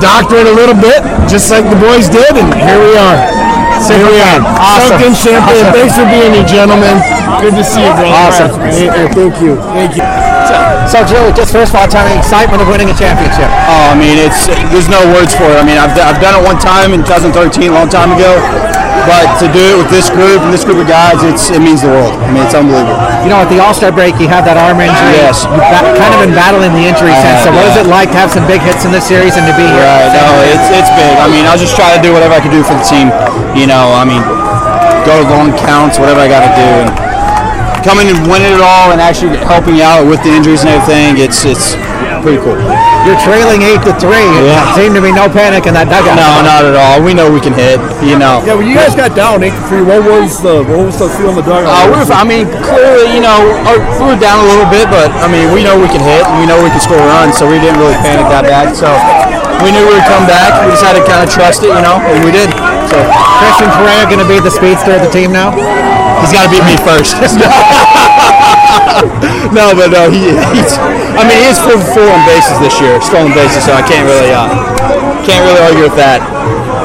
doctor 0.00 0.40
it 0.40 0.48
a 0.48 0.54
little 0.56 0.76
bit, 0.76 1.04
just 1.28 1.50
like 1.52 1.64
the 1.68 1.76
boys 1.76 2.08
did, 2.08 2.32
and 2.36 2.48
here 2.56 2.80
we 2.80 2.96
are. 2.96 3.18
Here 3.84 4.00
we 4.08 4.18
are. 4.24 4.40
Awesome. 4.56 4.96
In 5.04 5.12
champagne. 5.12 5.68
Awesome. 5.68 5.76
Thanks 5.76 5.94
for 6.00 6.08
being 6.08 6.32
here, 6.32 6.48
gentlemen. 6.48 6.96
Good 7.44 7.52
to 7.60 7.64
see 7.64 7.84
you, 7.84 7.92
brother. 7.92 8.16
Awesome. 8.16 8.50
Thank 8.72 9.36
you. 9.44 9.56
Thank 9.76 9.96
you. 9.96 10.75
So, 10.86 11.02
Joe, 11.02 11.34
just 11.34 11.50
first 11.50 11.74
of 11.74 11.82
all, 11.82 11.90
tell 11.90 12.06
me 12.06 12.14
the 12.14 12.22
excitement 12.22 12.62
of 12.62 12.70
winning 12.70 12.86
a 12.86 12.94
championship. 12.94 13.50
Oh, 13.66 13.90
I 13.90 13.98
mean, 13.98 14.22
it's 14.22 14.46
there's 14.70 14.86
no 14.86 15.02
words 15.10 15.34
for 15.34 15.50
it. 15.50 15.58
I 15.58 15.66
mean, 15.66 15.82
I've, 15.82 15.90
I've 15.98 16.22
done 16.22 16.38
it 16.38 16.42
one 16.46 16.62
time 16.62 16.94
in 16.94 17.02
2013, 17.02 17.34
a 17.34 17.74
long 17.74 17.90
time 17.90 18.14
ago, 18.14 18.38
but 19.02 19.26
to 19.42 19.50
do 19.50 19.74
it 19.74 19.76
with 19.82 19.90
this 19.90 20.06
group 20.14 20.38
and 20.46 20.54
this 20.54 20.62
group 20.62 20.78
of 20.78 20.86
guys, 20.86 21.26
it's 21.26 21.50
it 21.50 21.58
means 21.58 21.82
the 21.82 21.90
world. 21.90 22.14
I 22.22 22.30
mean, 22.30 22.46
it's 22.46 22.54
unbelievable. 22.54 22.94
You 23.26 23.34
know, 23.34 23.42
at 23.42 23.50
the 23.50 23.58
All 23.58 23.74
Star 23.74 23.90
break, 23.90 24.14
you 24.22 24.30
had 24.30 24.46
that 24.46 24.54
arm 24.54 24.78
injury. 24.78 25.18
Yes. 25.18 25.42
You've 25.46 25.98
kind 25.98 26.14
of 26.14 26.22
been 26.22 26.34
battling 26.38 26.70
the 26.70 26.86
injury 26.86 27.10
I 27.10 27.18
since. 27.18 27.42
So, 27.42 27.50
have, 27.50 27.58
what 27.58 27.66
is 27.66 27.74
yeah. 27.74 27.82
it 27.82 27.90
like 27.90 28.14
to 28.14 28.18
have 28.22 28.30
some 28.30 28.46
big 28.46 28.62
hits 28.62 28.86
in 28.86 28.94
this 28.94 29.10
series 29.10 29.34
and 29.34 29.42
to 29.42 29.54
be 29.58 29.66
here? 29.66 29.82
Right. 29.82 30.14
No, 30.14 30.26
it's 30.54 30.70
it's 30.70 30.90
big. 30.94 31.14
I 31.18 31.26
mean, 31.26 31.50
I'll 31.50 31.58
just 31.58 31.74
try 31.74 31.94
to 31.94 32.00
do 32.02 32.14
whatever 32.14 32.38
I 32.38 32.42
can 32.42 32.54
do 32.54 32.62
for 32.62 32.78
the 32.78 32.86
team. 32.86 33.10
You 33.58 33.66
know, 33.66 33.90
I 33.90 34.06
mean, 34.06 34.22
go 35.02 35.22
long 35.34 35.50
counts, 35.54 35.98
whatever 35.98 36.22
I 36.22 36.30
got 36.30 36.46
to 36.46 36.52
do, 36.54 36.68
and 36.86 37.05
coming 37.86 38.10
and 38.10 38.18
winning 38.26 38.50
it 38.50 38.58
all, 38.58 38.90
and 38.90 38.98
actually 38.98 39.38
helping 39.46 39.78
you 39.78 39.86
out 39.86 40.02
with 40.02 40.18
the 40.26 40.34
injuries 40.34 40.66
and 40.66 40.74
everything. 40.74 41.22
It's 41.22 41.46
it's 41.46 41.78
pretty 42.26 42.42
cool. 42.42 42.58
You're 43.06 43.22
trailing 43.22 43.62
eight 43.62 43.78
to 43.86 43.94
three. 44.02 44.26
Yeah. 44.42 44.74
Seemed 44.74 44.98
to 44.98 45.02
be 45.02 45.14
no 45.14 45.30
panic 45.30 45.70
in 45.70 45.78
that 45.78 45.86
dugout. 45.86 46.18
No, 46.18 46.42
not 46.42 46.66
at 46.66 46.74
all. 46.74 46.98
We 46.98 47.14
know 47.14 47.30
we 47.30 47.38
can 47.38 47.54
hit. 47.54 47.78
You 48.02 48.18
know. 48.18 48.42
Yeah, 48.42 48.58
when 48.58 48.66
you 48.66 48.74
guys 48.74 48.98
got 48.98 49.14
down 49.14 49.46
eight 49.46 49.54
to 49.54 49.62
three, 49.70 49.86
what 49.86 50.02
was 50.02 50.42
the 50.42 50.66
what 50.66 50.90
was 50.90 50.98
the 50.98 51.06
feel 51.14 51.30
in 51.30 51.38
the 51.38 51.46
dugout? 51.46 51.70
Uh, 51.70 51.86
we 51.86 52.02
were, 52.02 52.10
I 52.10 52.26
mean, 52.26 52.50
clearly, 52.66 53.14
you 53.14 53.22
know, 53.22 53.38
uh, 53.70 53.78
we 54.02 54.10
were 54.10 54.18
down 54.18 54.42
a 54.42 54.48
little 54.50 54.66
bit, 54.66 54.90
but 54.90 55.14
I 55.22 55.30
mean, 55.30 55.54
we 55.54 55.62
know 55.62 55.78
we 55.78 55.86
can 55.86 56.02
hit, 56.02 56.26
and 56.26 56.42
we 56.42 56.50
know 56.50 56.58
we 56.58 56.74
can 56.74 56.82
score 56.82 56.98
runs, 56.98 57.38
so 57.38 57.46
we 57.46 57.62
didn't 57.62 57.78
really 57.78 57.94
panic 58.02 58.26
that 58.34 58.50
bad. 58.50 58.74
So 58.74 58.90
we 59.62 59.70
knew 59.70 59.86
we 59.86 59.94
would 59.94 60.10
come 60.10 60.26
back. 60.26 60.58
We 60.66 60.74
just 60.74 60.82
had 60.82 60.98
to 60.98 61.04
kind 61.06 61.22
of 61.22 61.30
trust 61.30 61.62
it, 61.62 61.70
you 61.70 61.82
know, 61.86 62.02
and 62.02 62.26
we 62.26 62.34
did. 62.34 62.50
So 62.90 62.98
Christian 63.38 63.70
Correa 63.78 64.02
going 64.10 64.22
to 64.22 64.26
be 64.26 64.42
the 64.42 64.50
speedster 64.50 64.98
of 64.98 65.02
the 65.06 65.10
team 65.14 65.30
now? 65.30 65.54
He's 66.26 66.34
got 66.34 66.50
to 66.50 66.50
beat 66.50 66.66
me 66.66 66.74
first. 66.82 67.14
no, 69.54 69.70
but 69.78 69.94
no, 69.94 70.10
he, 70.10 70.34
he's. 70.58 70.74
I 71.14 71.22
mean, 71.22 71.38
he 71.38 71.46
is 71.46 71.62
four 71.62 71.78
on 71.78 72.26
bases 72.26 72.58
this 72.58 72.74
year, 72.82 72.98
stolen 72.98 73.30
bases. 73.30 73.62
So 73.62 73.72
I 73.78 73.86
can't 73.86 74.02
really, 74.02 74.34
uh, 74.34 74.50
can't 75.22 75.46
really 75.46 75.62
argue 75.62 75.86
with 75.86 75.94
that. 75.94 76.18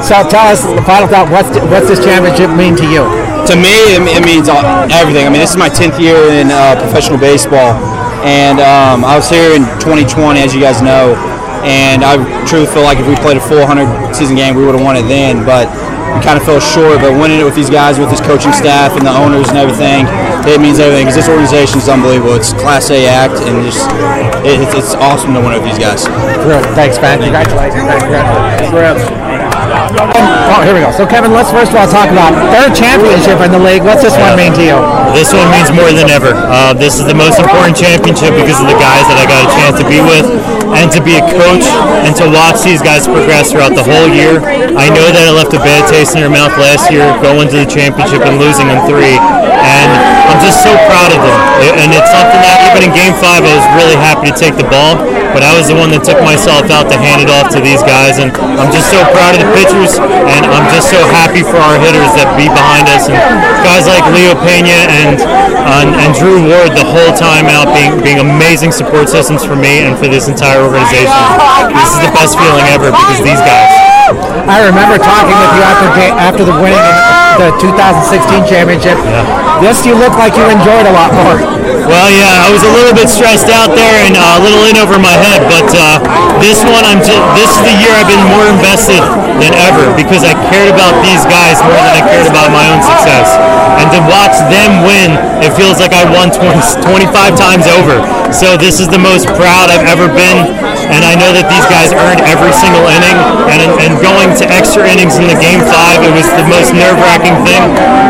So 0.05 0.21
tell 0.29 0.45
us 0.45 0.62
the 0.62 0.86
final 0.86 1.10
thought. 1.10 1.33
What's 1.33 1.50
what's 1.74 1.89
this 1.89 2.05
championship 2.05 2.53
mean 2.53 2.77
to 2.77 2.86
you? 2.86 3.10
To 3.50 3.57
me, 3.57 3.74
it, 3.98 4.05
it 4.05 4.21
means 4.21 4.45
everything. 4.93 5.25
I 5.25 5.29
mean, 5.33 5.41
this 5.41 5.57
is 5.57 5.57
my 5.57 5.69
10th 5.69 5.98
year 5.98 6.29
in 6.38 6.53
uh, 6.53 6.77
professional 6.77 7.17
baseball, 7.17 7.74
and 8.21 8.62
um, 8.62 9.01
I 9.01 9.17
was 9.17 9.29
here 9.29 9.57
in 9.57 9.65
2020, 9.81 10.38
as 10.38 10.53
you 10.53 10.62
guys 10.62 10.81
know, 10.81 11.17
and 11.65 12.05
I 12.05 12.21
truly 12.45 12.69
feel 12.69 12.86
like 12.86 13.01
if 13.01 13.10
we 13.10 13.17
played 13.17 13.38
a 13.38 13.43
full 13.43 13.62
100 13.62 14.13
season 14.13 14.38
game, 14.38 14.53
we 14.53 14.65
would 14.65 14.77
have 14.77 14.86
won 14.86 14.93
it 14.98 15.10
then. 15.10 15.41
But 15.45 15.65
kind 16.20 16.36
of 16.36 16.44
fell 16.44 16.60
short. 16.60 17.00
But 17.00 17.15
winning 17.15 17.39
it 17.39 17.48
with 17.48 17.56
these 17.56 17.70
guys, 17.70 17.98
with 17.98 18.12
this 18.12 18.22
coaching 18.22 18.51
staff 18.51 18.98
and 19.00 19.08
the 19.08 19.15
owners 19.15 19.48
and 19.50 19.58
everything, 19.58 20.06
it 20.44 20.60
means 20.60 20.80
everything. 20.80 21.08
Because 21.08 21.24
this 21.24 21.30
organization 21.32 21.80
is 21.80 21.88
unbelievable. 21.88 22.36
It's 22.36 22.51
Class 22.53 22.91
A 22.91 23.08
act, 23.08 23.39
and 23.48 23.63
just 23.63 23.88
it, 24.44 24.60
it's, 24.75 24.94
awesome 24.96 25.34
to 25.34 25.39
win 25.39 25.53
it 25.53 25.62
with 25.63 25.72
these 25.72 25.80
guys. 25.80 26.06
Thanks, 26.75 27.00
man. 27.00 27.20
Congratulations. 27.22 27.84
man. 27.84 28.60
Congratulations. 28.60 29.30
Oh, 29.62 30.62
here 30.65 30.74
we 30.74 30.82
go. 30.82 30.89
So, 30.89 31.06
Kevin, 31.06 31.32
let's 31.32 31.53
first 31.53 31.70
of 31.70 31.77
all 31.77 31.86
talk 31.86 32.10
about 32.10 32.34
third 32.50 32.74
championship 32.74 33.38
in 33.46 33.53
the 33.53 33.62
league. 33.62 33.86
What's 33.86 34.01
this 34.01 34.18
one 34.18 34.34
mean 34.34 34.53
to 34.58 34.63
you? 34.65 34.77
This 35.13 35.30
one 35.32 35.46
means 35.53 35.70
more 35.70 35.94
than 35.94 36.10
ever. 36.10 36.34
Uh, 36.34 36.74
this 36.74 36.98
is 36.98 37.06
the 37.06 37.13
most 37.13 37.38
important 37.38 37.77
championship 37.77 38.34
because 38.34 38.58
of 38.58 38.65
the 38.65 38.80
guys 38.82 39.06
that 39.06 39.22
I 39.22 39.25
got 39.30 39.46
a 39.46 39.50
chance 39.62 39.77
to 39.77 39.86
be 39.86 40.01
with 40.01 40.25
and 40.74 40.89
to 40.91 41.00
be 41.03 41.20
a 41.20 41.24
coach 41.38 41.68
and 42.01 42.15
to 42.18 42.25
watch 42.32 42.65
these 42.65 42.82
guys 42.82 43.06
progress 43.06 43.53
throughout 43.53 43.77
the 43.77 43.86
whole 43.86 44.10
year. 44.10 44.41
I 44.74 44.89
know 44.89 45.06
that 45.13 45.30
I 45.30 45.32
left 45.32 45.53
a 45.53 45.62
bad 45.62 45.86
taste 45.86 46.18
in 46.18 46.25
their 46.25 46.34
mouth 46.34 46.56
last 46.58 46.89
year 46.89 47.06
going 47.22 47.46
to 47.53 47.62
the 47.62 47.70
championship 47.70 48.25
and 48.25 48.41
losing 48.41 48.65
in 48.65 48.80
three. 48.89 49.20
And 49.62 49.89
I'm 50.31 50.39
just 50.39 50.63
so 50.63 50.71
proud 50.88 51.11
of 51.11 51.19
them. 51.19 51.39
And 51.75 51.91
it's 51.91 52.07
something 52.07 52.39
that 52.39 52.63
even 52.71 52.88
in 52.88 52.91
game 52.95 53.11
five, 53.19 53.43
I 53.43 53.51
was 53.51 53.67
really 53.75 54.00
happy 54.00 54.31
to 54.31 54.35
take 54.35 54.55
the 54.55 54.63
ball. 54.71 54.95
But 55.35 55.43
I 55.43 55.51
was 55.51 55.67
the 55.67 55.75
one 55.75 55.91
that 55.91 56.07
took 56.07 56.23
myself 56.23 56.71
out 56.71 56.88
to 56.88 56.95
hand 56.95 57.19
it 57.19 57.27
off 57.27 57.51
to 57.51 57.59
these 57.59 57.83
guys. 57.83 58.15
And 58.15 58.31
I'm 58.55 58.71
just 58.71 58.88
so 58.88 59.03
proud 59.11 59.35
of 59.35 59.43
the 59.43 59.51
pitchers. 59.51 60.00
And 60.00 60.47
I'm 60.47 60.71
just 60.71 60.88
so 60.88 61.03
happy 61.11 61.43
for 61.43 61.59
our 61.59 61.75
hitters 61.75 62.15
that 62.15 62.31
be 62.39 62.47
behind 62.47 62.88
us. 62.88 63.11
And 63.11 63.19
guys 63.67 63.91
like 63.91 64.07
Leo 64.15 64.31
Pena 64.39 64.88
and 65.03 65.19
and, 65.83 66.15
Drew 66.15 66.43
Ward 66.47 66.75
the 66.75 66.85
whole 66.85 67.13
time 67.15 67.47
out 67.47 67.71
being 67.73 68.00
being 68.03 68.19
amazing 68.19 68.71
support 68.71 69.09
systems 69.09 69.43
for 69.43 69.55
me 69.55 69.83
and 69.83 69.97
for 69.97 70.07
this 70.07 70.27
entire 70.27 70.61
organization. 70.63 71.19
This 71.75 71.89
is 71.91 72.00
the 72.07 72.11
best 72.15 72.38
feeling 72.38 72.67
ever 72.71 72.91
because 72.91 73.19
these 73.23 73.41
guys. 73.41 73.90
I 74.48 74.65
remember 74.65 74.98
talking 74.98 75.36
with 75.36 75.51
you 75.56 75.63
after 75.63 75.88
after 76.20 76.44
the 76.46 76.56
winning 76.60 77.22
the 77.39 77.50
2016 77.58 78.46
championship. 78.46 78.98
This 79.63 79.86
you 79.88 79.96
look 79.96 80.13
like 80.20 80.36
you 80.36 80.44
enjoyed 80.46 80.86
a 80.86 80.94
lot 80.94 81.10
more. 81.15 81.38
Well, 81.88 82.10
yeah, 82.13 82.46
I 82.46 82.50
was 82.53 82.62
a 82.62 82.72
little 82.72 82.94
bit 82.94 83.10
stressed 83.10 83.50
out 83.50 83.74
there 83.74 83.96
and 84.06 84.13
uh, 84.13 84.38
a 84.38 84.41
little 84.44 84.63
in 84.70 84.77
over 84.77 85.01
my 85.01 85.15
head, 85.15 85.44
but 85.50 85.68
uh, 85.74 85.98
this 86.38 86.62
one, 86.62 86.84
I'm 86.86 87.01
just, 87.01 87.20
this 87.34 87.50
is 87.50 87.62
the 87.65 87.75
year 87.82 87.91
I've 87.98 88.10
been 88.10 88.22
more 88.32 88.48
invested 88.48 89.01
than 89.41 89.51
ever 89.58 89.89
because 89.98 90.22
I 90.22 90.38
cared 90.53 90.70
about 90.70 90.94
these 91.01 91.25
guys 91.25 91.58
more 91.65 91.82
than 91.82 91.94
I 91.98 92.03
cared 92.06 92.27
about 92.30 92.53
my 92.53 92.63
own 92.70 92.82
success. 92.86 93.34
And 93.82 93.89
to 93.96 94.00
watch 94.06 94.38
them 94.51 94.86
win, 94.86 95.18
it 95.41 95.51
feels 95.58 95.82
like 95.82 95.98
I 95.98 96.06
won 96.06 96.30
20, 96.30 96.53
25 96.86 97.34
times 97.34 97.65
over. 97.65 97.98
So 98.30 98.56
this 98.56 98.77
is 98.80 98.88
the 98.88 99.01
most 99.01 99.25
proud 99.34 99.74
I've 99.74 99.88
ever 99.89 100.06
been, 100.12 100.53
and 100.91 101.01
I 101.07 101.15
know 101.15 101.31
that 101.33 101.48
these 101.48 101.67
guys 101.71 101.95
earned 101.95 102.21
every 102.27 102.53
single 102.53 102.86
inning. 102.88 103.17
And, 103.51 103.60
and 103.83 103.93
going 104.00 104.31
to 104.39 104.45
extra 104.48 104.88
innings 104.88 105.19
in 105.19 105.27
the 105.27 105.36
game 105.36 105.60
five, 105.67 106.00
it 106.01 106.13
was 106.15 106.25
the 106.33 106.48
most 106.48 106.71
nerve-wracking 106.71 107.36
thing, 107.43 107.63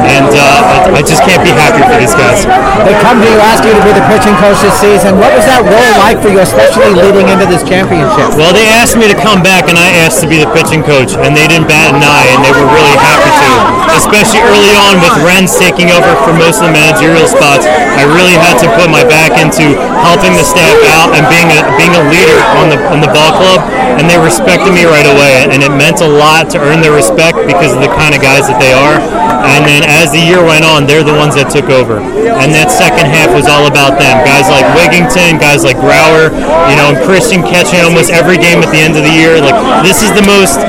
and 0.05 0.29
uh, 0.31 0.93
I, 0.93 0.99
I 0.99 1.01
just 1.01 1.25
can't 1.25 1.41
be 1.41 1.49
happier 1.49 1.83
for 1.89 1.97
these 1.97 2.13
guys. 2.13 2.45
They 2.85 2.93
come 3.01 3.19
to 3.19 3.27
you, 3.27 3.37
ask 3.41 3.65
you 3.65 3.73
to 3.73 3.83
be 3.83 3.91
the 3.91 4.05
pitching 4.05 4.37
coach 4.37 4.61
this 4.61 4.77
season. 4.77 5.17
What 5.17 5.33
was 5.33 5.43
that 5.49 5.65
role 5.65 5.95
like 5.99 6.21
for 6.21 6.29
you, 6.29 6.39
especially 6.39 6.93
leading 6.93 7.27
into 7.27 7.49
this 7.49 7.65
championship? 7.65 8.37
Well, 8.37 8.53
they 8.53 8.69
asked 8.69 8.95
me 8.95 9.09
to 9.09 9.17
come 9.17 9.41
back, 9.41 9.67
and 9.67 9.75
I 9.75 9.91
asked 10.05 10.23
to 10.23 10.29
be 10.29 10.39
the 10.39 10.49
pitching 10.55 10.85
coach, 10.85 11.17
and 11.17 11.35
they 11.35 11.49
didn't 11.49 11.67
bat 11.67 11.91
an 11.91 12.05
eye, 12.05 12.27
and 12.31 12.39
they 12.45 12.53
were 12.53 12.69
really 12.69 12.97
happy 13.01 13.31
to. 13.43 13.51
Especially 13.97 14.41
early 14.45 14.73
on 14.87 15.03
with 15.03 15.13
Renz 15.25 15.57
taking 15.59 15.91
over 15.91 16.09
for 16.23 16.31
most 16.33 16.63
of 16.63 16.71
the 16.71 16.73
managerial 16.73 17.27
spots, 17.27 17.67
I 17.67 18.07
really 18.07 18.37
had 18.39 18.57
to 18.63 18.67
put 18.79 18.87
my 18.87 19.03
back 19.03 19.35
into 19.37 19.75
helping 20.01 20.33
the 20.33 20.45
staff 20.47 20.79
out 20.95 21.11
and 21.13 21.27
being 21.27 21.49
a 21.51 21.59
being 21.75 21.93
a 21.97 22.03
leader 22.07 22.39
on 22.57 22.70
the 22.71 22.79
on 22.87 23.03
the 23.03 23.11
ball 23.11 23.35
club, 23.35 23.59
and 23.99 24.07
they 24.07 24.15
respected 24.15 24.71
me 24.71 24.87
right 24.87 25.05
away, 25.05 25.43
and 25.51 25.59
it 25.59 25.73
meant 25.75 25.99
a 25.99 26.07
lot 26.07 26.47
to 26.55 26.57
earn 26.57 26.79
their 26.79 26.95
respect 26.95 27.35
because 27.43 27.75
of 27.75 27.83
the 27.83 27.91
kind 27.91 28.15
of 28.15 28.23
guys 28.23 28.47
that 28.47 28.55
they 28.63 28.71
are. 28.71 28.95
And 29.43 29.67
then 29.67 29.83
as 29.83 30.15
the 30.15 30.23
year 30.23 30.39
went 30.39 30.63
on, 30.63 30.87
they're 30.87 31.03
the 31.03 31.17
ones 31.17 31.35
that 31.35 31.51
took 31.51 31.67
over, 31.67 31.99
and 31.99 32.55
that 32.55 32.71
second 32.71 33.11
half 33.11 33.35
was 33.35 33.51
all 33.51 33.67
about 33.67 33.99
them. 33.99 34.23
Guys 34.23 34.47
like 34.47 34.63
Wigington, 34.79 35.41
guys 35.41 35.67
like 35.67 35.75
Brower, 35.83 36.31
you 36.71 36.75
know, 36.79 36.95
and 36.95 36.97
Christian 37.03 37.43
catching 37.43 37.83
almost 37.83 38.07
every 38.13 38.39
game 38.39 38.63
at 38.63 38.71
the 38.71 38.79
end 38.79 38.95
of 38.95 39.03
the 39.03 39.11
year. 39.11 39.43
Like 39.43 39.59
this 39.83 39.99
is 39.99 40.15
the 40.15 40.23
most 40.23 40.63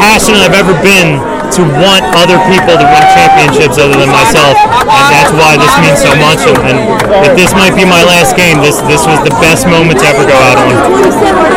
passionate 0.00 0.40
I've 0.40 0.56
ever 0.56 0.72
been 0.80 1.35
to 1.56 1.64
want 1.80 2.04
other 2.20 2.36
people 2.52 2.76
to 2.76 2.84
win 2.84 3.04
championships 3.16 3.80
other 3.80 3.96
than 3.96 4.12
myself, 4.12 4.52
and 4.60 5.04
that's 5.08 5.32
why 5.32 5.56
this 5.56 5.72
means 5.80 5.96
so 6.04 6.12
much. 6.20 6.44
And, 6.44 6.56
and 6.68 6.78
if 7.24 7.32
this 7.32 7.56
might 7.56 7.72
be 7.72 7.88
my 7.88 8.04
last 8.04 8.36
game, 8.36 8.60
this 8.60 8.84
this 8.84 9.08
was 9.08 9.16
the 9.24 9.32
best 9.40 9.64
moment 9.64 9.96
to 10.00 10.04
ever 10.04 10.28
go 10.28 10.36
out 10.36 10.60
on. 10.60 10.76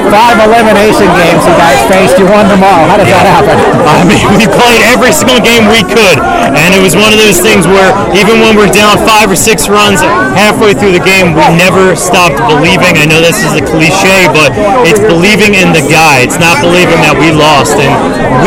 Five 0.07 0.39
elimination 0.39 1.03
games 1.19 1.43
you 1.43 1.55
guys 1.59 1.83
faced. 1.91 2.15
You 2.15 2.31
won 2.31 2.47
them 2.47 2.63
all. 2.63 2.87
How 2.87 2.95
does 2.95 3.11
that 3.11 3.27
happen? 3.27 3.59
I 3.99 4.07
mean, 4.07 4.23
we 4.39 4.47
played 4.47 4.79
every 4.87 5.11
single 5.11 5.43
game 5.43 5.67
we 5.67 5.83
could, 5.83 6.17
and 6.55 6.71
it 6.71 6.79
was 6.79 6.95
one 6.95 7.11
of 7.11 7.19
those 7.19 7.43
things 7.43 7.67
where 7.67 7.91
even 8.15 8.39
when 8.39 8.55
we're 8.55 8.71
down 8.71 8.95
five 9.03 9.27
or 9.27 9.35
six 9.35 9.67
runs 9.67 9.99
halfway 10.31 10.71
through 10.71 10.95
the 10.95 11.03
game, 11.03 11.35
we 11.35 11.43
never 11.59 11.91
stopped 11.99 12.39
believing. 12.47 12.95
I 12.95 13.03
know 13.03 13.19
this 13.19 13.43
is 13.43 13.51
a 13.51 13.63
cliche, 13.67 14.31
but 14.31 14.55
it's 14.87 15.03
believing 15.03 15.59
in 15.59 15.75
the 15.75 15.83
guy. 15.91 16.23
It's 16.23 16.39
not 16.39 16.63
believing 16.63 17.03
that 17.03 17.19
we 17.19 17.35
lost, 17.35 17.75
and 17.75 17.91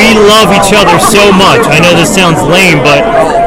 we 0.00 0.16
love 0.16 0.48
each 0.56 0.72
other 0.72 0.96
so 0.96 1.28
much. 1.28 1.41
I 1.42 1.83
know 1.83 1.94
this 1.98 2.12
sounds 2.12 2.38
lame, 2.46 2.78
but 2.87 3.02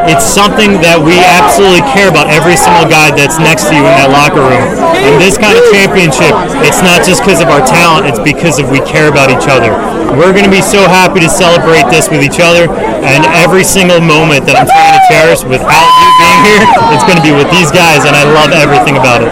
it's 0.06 0.26
something 0.26 0.78
that 0.84 1.00
we 1.00 1.16
absolutely 1.18 1.82
care 1.96 2.12
about 2.12 2.28
every 2.28 2.60
single 2.60 2.86
guy 2.86 3.10
that's 3.16 3.40
next 3.40 3.72
to 3.72 3.74
you 3.74 3.82
in 3.82 3.96
that 3.98 4.12
locker 4.12 4.44
room. 4.44 4.68
And 4.94 5.18
this 5.22 5.40
kind 5.40 5.56
of 5.56 5.64
championship, 5.72 6.34
it's 6.62 6.84
not 6.84 7.08
just 7.08 7.24
because 7.24 7.40
of 7.40 7.50
our 7.50 7.64
talent, 7.64 8.06
it's 8.06 8.22
because 8.22 8.60
of 8.60 8.70
we 8.70 8.84
care 8.84 9.08
about 9.08 9.32
each 9.32 9.48
other. 9.48 9.72
We're 10.18 10.32
going 10.36 10.48
to 10.48 10.54
be 10.54 10.64
so 10.64 10.84
happy 10.86 11.20
to 11.24 11.32
celebrate 11.32 11.88
this 11.90 12.12
with 12.12 12.22
each 12.22 12.40
other, 12.44 12.68
and 13.06 13.26
every 13.38 13.64
single 13.64 14.00
moment 14.00 14.46
that 14.48 14.56
I'm 14.60 14.70
trying 14.70 14.96
to 14.96 15.04
cherish 15.10 15.42
without 15.44 15.90
you 16.00 16.10
being 16.20 16.42
here, 16.52 16.64
it's 16.94 17.06
going 17.08 17.20
to 17.20 17.26
be 17.26 17.34
with 17.36 17.50
these 17.52 17.72
guys, 17.72 18.06
and 18.06 18.16
I 18.16 18.24
love 18.36 18.52
everything 18.52 18.98
about 18.98 19.24
it. 19.24 19.32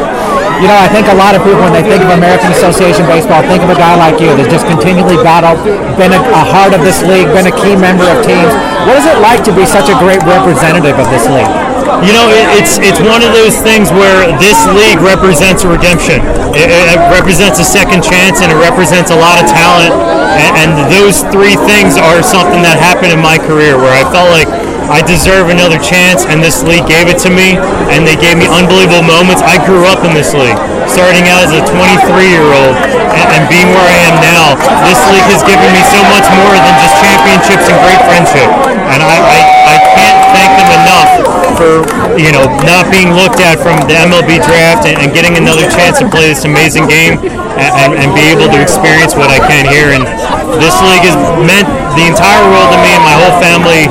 You 0.64 0.72
know, 0.72 0.80
I 0.80 0.88
think 0.88 1.12
a 1.12 1.18
lot 1.20 1.36
of 1.36 1.44
people, 1.44 1.60
when 1.60 1.76
they 1.76 1.84
think 1.84 2.08
of 2.08 2.16
American 2.16 2.48
Association 2.56 3.04
Baseball, 3.04 3.44
think 3.52 3.68
of 3.68 3.70
a 3.76 3.76
guy 3.76 4.00
like 4.00 4.16
you 4.24 4.32
that's 4.32 4.48
just 4.48 4.64
continually 4.64 5.20
battled, 5.20 5.60
been 6.00 6.16
a, 6.16 6.22
a 6.24 6.44
heart 6.56 6.72
of 6.72 6.80
this 6.88 7.04
league, 7.04 7.28
been 7.36 7.52
a 7.52 7.56
key 7.60 7.76
member 7.76 8.08
of 8.08 8.24
teams. 8.24 8.48
What 8.88 8.96
is 8.96 9.04
it 9.04 9.20
like 9.20 9.44
to 9.44 9.52
be 9.52 9.68
such 9.68 9.92
a 9.92 9.96
great 10.00 10.24
representative 10.24 10.96
of 10.96 11.04
this 11.12 11.28
league? 11.28 11.52
You 12.08 12.16
know, 12.16 12.32
it, 12.32 12.48
it's 12.64 12.80
it's 12.80 13.04
one 13.04 13.20
of 13.20 13.36
those 13.36 13.60
things 13.60 13.92
where 13.92 14.24
this 14.40 14.64
league 14.72 15.04
represents 15.04 15.68
a 15.68 15.70
redemption. 15.70 16.24
It, 16.56 16.72
it 16.72 17.00
represents 17.12 17.60
a 17.60 17.68
second 17.68 18.00
chance, 18.00 18.40
and 18.40 18.48
it 18.48 18.56
represents 18.56 19.12
a 19.12 19.20
lot 19.20 19.44
of 19.44 19.52
talent. 19.52 19.92
And, 19.92 20.52
and 20.64 20.70
those 20.88 21.28
three 21.28 21.60
things 21.68 22.00
are 22.00 22.24
something 22.24 22.64
that 22.64 22.80
happened 22.80 23.12
in 23.12 23.20
my 23.20 23.36
career, 23.36 23.76
where 23.76 23.92
I 23.92 24.08
felt 24.08 24.32
like 24.32 24.48
I 24.92 25.00
deserve 25.06 25.48
another 25.48 25.80
chance, 25.80 26.28
and 26.28 26.44
this 26.44 26.64
league 26.64 26.86
gave 26.88 27.08
it 27.08 27.20
to 27.24 27.32
me, 27.32 27.56
and 27.94 28.04
they 28.04 28.20
gave 28.20 28.36
me 28.36 28.48
unbelievable 28.50 29.06
moments. 29.06 29.40
I 29.44 29.62
grew 29.64 29.88
up 29.88 30.04
in 30.04 30.12
this 30.12 30.36
league, 30.36 30.58
starting 30.92 31.28
out 31.32 31.46
as 31.48 31.54
a 31.56 31.62
23-year-old, 31.64 32.76
and, 33.16 33.28
and 33.40 33.44
being 33.48 33.70
where 33.72 33.88
I 33.88 34.00
am 34.10 34.16
now. 34.20 34.60
This 34.84 35.00
league 35.12 35.28
has 35.32 35.42
given 35.46 35.70
me 35.72 35.82
so 35.88 36.02
much 36.12 36.28
more 36.36 36.56
than 36.56 36.74
just 36.84 36.96
championships 37.00 37.66
and 37.70 37.78
great 37.86 38.02
friendship, 38.04 38.50
and 38.92 39.00
I, 39.00 39.18
I, 39.20 39.40
I 39.72 39.76
can't 39.96 40.20
thank 40.36 40.52
them 40.60 40.70
enough 40.84 41.12
for 41.54 41.86
you 42.18 42.34
know 42.34 42.50
not 42.66 42.90
being 42.90 43.14
looked 43.14 43.38
at 43.40 43.62
from 43.62 43.78
the 43.86 43.94
MLB 43.94 44.42
draft 44.42 44.90
and, 44.90 44.98
and 44.98 45.14
getting 45.14 45.38
another 45.38 45.70
chance 45.70 46.02
to 46.02 46.10
play 46.10 46.34
this 46.34 46.46
amazing 46.46 46.90
game 46.90 47.22
and, 47.22 47.72
and, 47.78 47.92
and 47.94 48.10
be 48.18 48.26
able 48.34 48.50
to 48.50 48.60
experience 48.60 49.14
what 49.14 49.30
I 49.30 49.38
can 49.38 49.70
here. 49.70 49.94
And 49.94 50.04
this 50.58 50.76
league 50.82 51.06
has 51.06 51.16
meant 51.46 51.70
the 51.94 52.06
entire 52.10 52.44
world 52.50 52.74
to 52.74 52.80
me 52.82 52.90
and 52.94 53.04
my 53.06 53.16
whole 53.18 53.36
family 53.38 53.86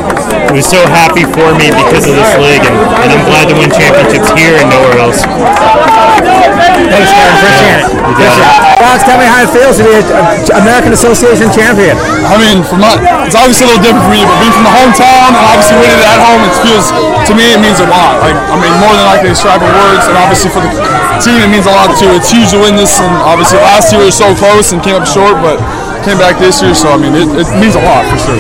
was 0.50 0.66
so 0.68 0.82
happy 0.90 1.24
for 1.24 1.54
me 1.56 1.70
because 1.72 2.04
of 2.04 2.14
this 2.18 2.32
league, 2.42 2.64
and, 2.66 2.76
and 2.76 3.08
I'm 3.14 3.24
glad 3.24 3.48
to 3.48 3.54
win 3.56 3.70
championships 3.72 4.28
here 4.36 4.58
and 4.58 4.68
nowhere 4.68 4.98
else. 5.00 5.22
Thanks, 5.22 7.10
Karen. 7.14 7.34
Appreciate 7.40 7.78
it. 7.78 7.88
Appreciate 7.88 8.42
it. 8.42 8.72
Alex, 8.82 9.06
tell 9.06 9.16
me 9.16 9.24
how 9.24 9.40
it 9.46 9.50
feels 9.54 9.78
to 9.78 9.84
be 9.86 9.94
an 9.94 10.04
American 10.60 10.92
Association 10.92 11.48
champion. 11.54 11.96
I 12.26 12.36
mean, 12.36 12.66
for 12.66 12.76
my, 12.76 12.98
it's 13.24 13.38
obviously 13.38 13.70
a 13.70 13.72
little 13.72 13.84
different 13.86 14.04
for 14.04 14.12
me, 14.12 14.26
but 14.26 14.36
being 14.42 14.52
from 14.52 14.66
the 14.66 14.74
hometown 14.74 15.32
and 15.32 15.44
obviously 15.48 15.78
winning 15.78 16.02
it 16.02 16.10
at 16.10 16.20
home, 16.20 16.42
it 16.44 16.52
feels 16.60 16.90
to 16.92 17.32
me 17.32 17.54
it 17.54 17.62
means 17.62 17.78
a 17.80 17.88
lot. 17.88 18.20
Like 18.20 18.36
I 18.36 18.58
mean, 18.58 18.74
more 18.82 18.92
than 18.92 19.06
I 19.06 19.22
can 19.22 19.30
describe 19.32 19.62
in 19.62 19.70
words, 19.70 20.04
and 20.10 20.18
obviously 20.18 20.50
for 20.52 20.60
the 20.60 20.70
team 21.22 21.38
it 21.40 21.48
means 21.48 21.64
a 21.64 21.72
lot 21.72 21.94
too. 21.96 22.10
It's 22.12 22.28
huge 22.28 22.50
to 22.52 22.60
win 22.60 22.76
this, 22.76 22.98
and 23.00 23.14
obviously 23.24 23.62
last 23.62 23.88
year 23.94 24.04
was 24.04 24.18
so 24.18 24.34
close 24.36 24.74
and 24.74 24.82
came 24.82 24.98
up 24.98 25.06
short, 25.08 25.38
but 25.40 25.56
came 26.02 26.18
back 26.18 26.36
this 26.42 26.60
year, 26.60 26.74
so 26.74 26.90
I 26.90 26.98
mean, 26.98 27.14
it, 27.14 27.30
it 27.30 27.48
means 27.62 27.78
a 27.78 27.82
lot 27.82 28.02
for 28.10 28.18
sure. 28.18 28.38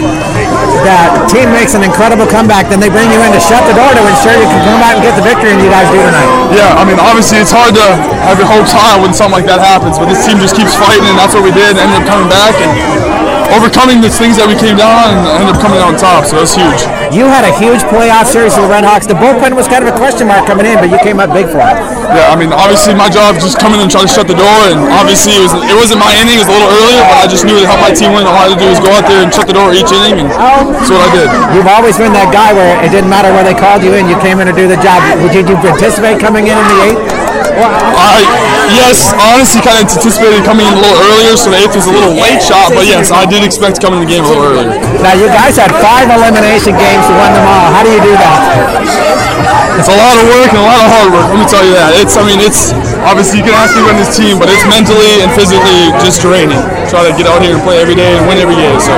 That 0.82 1.30
team 1.30 1.54
makes 1.54 1.78
an 1.78 1.86
incredible 1.86 2.26
comeback, 2.26 2.66
then 2.66 2.82
they 2.82 2.90
bring 2.90 3.06
you 3.14 3.22
in 3.22 3.30
to 3.30 3.38
shut 3.38 3.62
the 3.70 3.74
door 3.78 3.86
to 3.94 4.02
ensure 4.02 4.34
you 4.34 4.50
can 4.50 4.62
come 4.66 4.82
out 4.82 4.98
and 4.98 5.02
get 5.06 5.14
the 5.14 5.22
victory, 5.22 5.54
and 5.54 5.62
you 5.62 5.70
guys 5.70 5.86
do 5.94 6.02
tonight. 6.02 6.30
Yeah, 6.50 6.74
I 6.74 6.82
mean, 6.82 6.98
obviously 6.98 7.38
it's 7.38 7.54
hard 7.54 7.72
to 7.78 7.86
have 8.26 8.36
your 8.36 8.50
hopes 8.50 8.74
high 8.74 8.98
when 8.98 9.14
something 9.14 9.38
like 9.38 9.48
that 9.48 9.62
happens, 9.62 9.96
but 9.96 10.10
this 10.10 10.26
team 10.26 10.42
just 10.42 10.58
keeps 10.58 10.74
fighting, 10.74 11.06
and 11.06 11.16
that's 11.16 11.32
what 11.32 11.46
we 11.46 11.54
did. 11.54 11.78
Ended 11.78 12.02
up 12.02 12.06
coming 12.10 12.28
back 12.28 12.58
and 12.58 13.31
overcoming 13.52 14.00
the 14.00 14.08
things 14.08 14.40
that 14.40 14.48
we 14.48 14.56
came 14.56 14.80
down 14.80 15.12
and 15.12 15.20
ended 15.36 15.54
up 15.54 15.60
coming 15.60 15.78
out 15.78 15.92
on 15.92 15.96
top. 16.00 16.24
So 16.24 16.40
that's 16.40 16.56
huge. 16.56 16.80
You 17.12 17.28
had 17.28 17.44
a 17.44 17.52
huge 17.52 17.84
playoff 17.92 18.28
series 18.28 18.56
with 18.56 18.64
the 18.64 18.72
Red 18.72 18.84
Hawks. 18.88 19.04
The 19.04 19.16
bullpen 19.16 19.52
was 19.52 19.68
kind 19.68 19.84
of 19.84 19.92
a 19.92 19.96
question 19.96 20.26
mark 20.26 20.48
coming 20.48 20.64
in, 20.64 20.80
but 20.80 20.88
you 20.88 20.96
came 21.04 21.20
up 21.20 21.30
big 21.30 21.48
for 21.52 21.60
it. 21.60 21.76
Yeah, 22.12 22.32
I 22.32 22.36
mean, 22.36 22.52
obviously 22.52 22.96
my 22.96 23.12
job 23.12 23.36
just 23.36 23.60
come 23.60 23.76
in 23.76 23.80
and 23.80 23.92
try 23.92 24.00
to 24.00 24.10
shut 24.10 24.28
the 24.28 24.36
door, 24.36 24.58
and 24.72 24.80
obviously 24.96 25.36
it 25.36 25.42
was 25.44 25.52
it 25.52 25.76
wasn't 25.76 26.00
my 26.00 26.12
inning, 26.16 26.40
it 26.40 26.42
was 26.44 26.50
a 26.50 26.56
little 26.56 26.72
earlier, 26.72 27.02
but 27.08 27.16
I 27.22 27.26
just 27.28 27.44
knew 27.44 27.56
to 27.56 27.68
help 27.68 27.80
my 27.84 27.92
team 27.92 28.16
win. 28.16 28.24
All 28.24 28.36
I 28.36 28.48
had 28.48 28.56
to 28.56 28.60
do 28.60 28.68
was 28.68 28.80
go 28.80 28.92
out 28.92 29.04
there 29.08 29.20
and 29.20 29.30
shut 29.32 29.46
the 29.48 29.56
door 29.56 29.72
each 29.76 29.92
inning, 29.92 30.24
and 30.24 30.28
that's 30.32 30.88
what 30.88 31.00
I 31.04 31.10
did. 31.12 31.28
You've 31.52 31.68
always 31.68 31.96
been 32.00 32.12
that 32.16 32.32
guy 32.32 32.52
where 32.56 32.76
it 32.80 32.88
didn't 32.88 33.12
matter 33.12 33.32
where 33.32 33.44
they 33.44 33.56
called 33.56 33.84
you 33.84 33.92
in, 33.96 34.08
you 34.08 34.16
came 34.24 34.40
in 34.40 34.48
to 34.48 34.56
do 34.56 34.68
the 34.68 34.80
job. 34.80 35.00
Did 35.20 35.44
you 35.48 35.56
anticipate 35.56 36.20
coming 36.20 36.48
in 36.48 36.56
in 36.56 36.66
the 36.68 36.78
eighth? 36.88 37.21
I 37.50 38.22
yes, 38.78 39.10
honestly 39.16 39.60
kind 39.64 39.82
of 39.82 39.90
anticipated 39.90 40.44
coming 40.44 40.66
in 40.66 40.74
a 40.74 40.80
little 40.80 41.00
earlier, 41.10 41.34
so 41.36 41.50
the 41.50 41.58
eighth 41.58 41.74
was 41.74 41.86
a 41.86 41.94
little 41.94 42.14
late 42.14 42.42
shot, 42.42 42.70
but 42.70 42.86
yes, 42.86 43.10
I 43.10 43.26
did 43.26 43.42
expect 43.42 43.76
to 43.76 43.80
come 43.82 43.94
in 43.98 44.00
the 44.04 44.10
game 44.10 44.24
a 44.24 44.28
little 44.28 44.44
earlier. 44.44 44.70
Now 45.02 45.14
you 45.18 45.26
guys 45.26 45.56
had 45.58 45.72
five 45.82 46.06
elimination 46.06 46.78
games 46.78 47.04
to 47.08 47.14
win 47.16 47.30
them 47.34 47.46
all. 47.46 47.68
How 47.74 47.82
do 47.82 47.90
you 47.90 48.02
do 48.02 48.14
that? 48.14 49.31
It's 49.78 49.90
a 49.90 49.96
lot 49.96 50.14
of 50.20 50.24
work 50.30 50.50
and 50.52 50.60
a 50.60 50.66
lot 50.66 50.80
of 50.82 50.88
hard 50.92 51.08
work. 51.12 51.26
Let 51.32 51.38
me 51.40 51.48
tell 51.48 51.64
you 51.64 51.74
that. 51.74 51.96
It's, 51.98 52.14
I 52.16 52.22
mean, 52.26 52.38
it's 52.38 52.76
obviously 53.02 53.40
you 53.40 53.46
can 53.46 53.56
ask 53.56 53.74
me 53.74 53.82
on 53.88 53.96
this 53.98 54.14
team, 54.14 54.38
but 54.38 54.48
it's 54.52 54.64
mentally 54.68 55.22
and 55.24 55.30
physically 55.32 55.90
just 56.04 56.22
draining. 56.22 56.60
Try 56.88 57.08
to 57.08 57.12
get 57.16 57.26
out 57.26 57.40
here 57.42 57.56
and 57.56 57.62
play 57.64 57.80
every 57.80 57.96
day 57.96 58.14
and 58.16 58.28
win 58.28 58.38
every 58.38 58.56
game. 58.56 58.78
So 58.78 58.92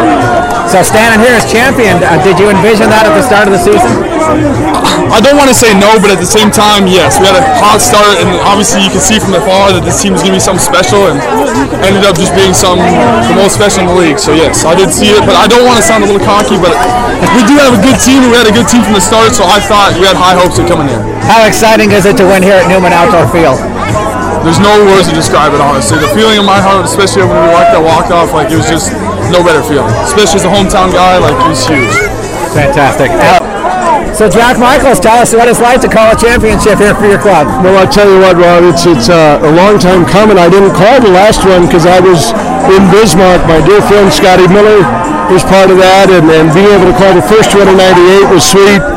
So 0.68 0.82
standing 0.82 1.20
here 1.20 1.36
as 1.36 1.44
champion, 1.46 2.00
uh, 2.02 2.18
did 2.24 2.40
you 2.40 2.48
envision 2.50 2.88
that 2.90 3.04
at 3.06 3.14
the 3.14 3.22
start 3.22 3.46
of 3.46 3.54
the 3.54 3.62
season? 3.62 3.92
I 5.14 5.20
don't 5.20 5.36
want 5.38 5.52
to 5.52 5.54
say 5.54 5.70
no, 5.76 6.00
but 6.00 6.10
at 6.10 6.18
the 6.18 6.26
same 6.26 6.50
time, 6.50 6.88
yes, 6.90 7.20
we 7.20 7.28
had 7.28 7.36
a 7.38 7.44
hot 7.60 7.78
start, 7.78 8.18
and 8.18 8.26
obviously 8.42 8.82
you 8.82 8.90
can 8.90 8.98
see 8.98 9.20
from 9.20 9.36
afar 9.36 9.70
that 9.70 9.84
this 9.84 10.00
team 10.02 10.16
is 10.16 10.24
going 10.24 10.34
to 10.34 10.40
be 10.40 10.42
something 10.42 10.64
special, 10.64 11.06
and 11.06 11.20
ended 11.86 12.02
up 12.02 12.16
just 12.18 12.34
being 12.34 12.56
some 12.56 12.80
the 12.80 13.36
most 13.36 13.54
special 13.54 13.84
in 13.84 13.92
the 13.92 13.98
league. 14.00 14.18
So 14.18 14.32
yes, 14.34 14.64
I 14.66 14.74
did 14.74 14.90
see 14.90 15.12
it, 15.14 15.22
but 15.22 15.38
I 15.38 15.46
don't 15.46 15.62
want 15.62 15.78
to 15.78 15.84
sound 15.84 16.02
a 16.02 16.08
little 16.10 16.24
cocky, 16.24 16.58
but 16.58 16.74
we 17.36 17.46
do 17.46 17.54
have 17.62 17.76
a 17.76 17.82
good 17.84 18.00
team, 18.02 18.24
and 18.26 18.32
we 18.32 18.38
had 18.40 18.48
a 18.50 18.56
good 18.56 18.66
team 18.66 18.82
from 18.82 18.98
the 18.98 19.04
start, 19.04 19.30
so 19.36 19.46
I 19.46 19.62
thought 19.62 19.94
we 20.00 20.08
had 20.08 20.18
high 20.18 20.33
hopes 20.34 20.58
of 20.58 20.66
coming 20.66 20.90
here. 20.90 21.02
How 21.24 21.46
exciting 21.46 21.90
is 21.90 22.04
it 22.04 22.18
to 22.18 22.26
win 22.26 22.42
here 22.42 22.58
at 22.58 22.66
Newman 22.66 22.92
Outdoor 22.92 23.26
Field? 23.30 23.58
There's 24.44 24.60
no 24.60 24.76
words 24.92 25.08
to 25.08 25.14
describe 25.16 25.56
it, 25.56 25.60
honestly. 25.64 25.96
The 25.96 26.12
feeling 26.12 26.36
in 26.36 26.44
my 26.44 26.60
heart, 26.60 26.84
especially 26.84 27.24
when 27.24 27.32
we 27.32 27.50
walked 27.56 27.72
that 27.72 27.80
walk 27.80 28.12
off, 28.12 28.36
like 28.36 28.52
it 28.52 28.60
was 28.60 28.68
just 28.68 28.92
no 29.32 29.40
better 29.40 29.64
feeling. 29.64 29.88
Especially 30.04 30.44
as 30.44 30.46
a 30.46 30.52
hometown 30.52 30.92
guy, 30.92 31.16
like 31.16 31.32
it 31.32 31.48
was 31.48 31.64
huge. 31.64 31.96
Fantastic. 32.52 33.08
So 34.14 34.30
Jack 34.30 34.62
Michaels, 34.62 35.02
tell 35.02 35.18
us 35.18 35.34
what 35.34 35.50
it's 35.50 35.58
like 35.58 35.82
to 35.82 35.90
call 35.90 36.12
a 36.12 36.14
championship 36.14 36.78
here 36.78 36.94
for 36.94 37.10
your 37.10 37.18
club. 37.18 37.50
Well, 37.66 37.74
I'll 37.74 37.90
tell 37.90 38.06
you 38.06 38.22
what, 38.22 38.38
Rob, 38.38 38.62
it's, 38.62 38.86
it's 38.86 39.10
uh, 39.10 39.42
a 39.42 39.50
long 39.50 39.80
time 39.80 40.06
coming. 40.06 40.38
I 40.38 40.46
didn't 40.46 40.70
call 40.78 41.02
the 41.02 41.10
last 41.10 41.42
one 41.42 41.66
because 41.66 41.82
I 41.82 41.98
was 41.98 42.30
in 42.70 42.84
Bismarck. 42.94 43.42
My 43.50 43.58
dear 43.66 43.82
friend 43.82 44.12
Scotty 44.14 44.46
Miller 44.46 44.86
was 45.34 45.42
part 45.42 45.66
of 45.66 45.82
that, 45.82 46.14
and, 46.14 46.30
and 46.30 46.46
being 46.54 46.70
able 46.70 46.86
to 46.86 46.94
call 46.94 47.10
the 47.10 47.26
first 47.26 47.58
one 47.58 47.66
in 47.66 47.74
98 47.74 48.30
was 48.30 48.46
sweet. 48.46 48.93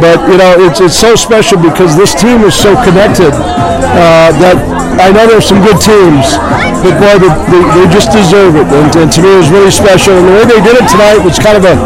But, 0.00 0.20
you 0.30 0.38
know, 0.38 0.56
it's, 0.58 0.80
it's 0.80 0.96
so 0.96 1.14
special 1.14 1.58
because 1.60 1.96
this 1.96 2.14
team 2.14 2.42
is 2.42 2.54
so 2.54 2.74
connected 2.84 3.32
uh, 3.32 4.32
that 4.40 4.56
I 5.00 5.08
know 5.12 5.24
there's 5.26 5.46
some 5.46 5.62
good 5.64 5.80
teams, 5.80 6.36
but 6.84 6.94
boy, 7.00 7.16
they, 7.22 7.32
they, 7.48 7.62
they 7.76 7.86
just 7.88 8.12
deserve 8.12 8.56
it. 8.56 8.66
And, 8.68 8.90
and 8.96 9.08
to 9.12 9.18
me, 9.22 9.30
it 9.32 9.40
was 9.40 9.50
really 9.50 9.72
special. 9.72 10.18
And 10.18 10.28
the 10.28 10.34
way 10.36 10.44
they 10.44 10.60
did 10.60 10.76
it 10.76 10.86
tonight 10.90 11.22
was 11.24 11.38
kind 11.38 11.56
of 11.56 11.64
a 11.64 11.76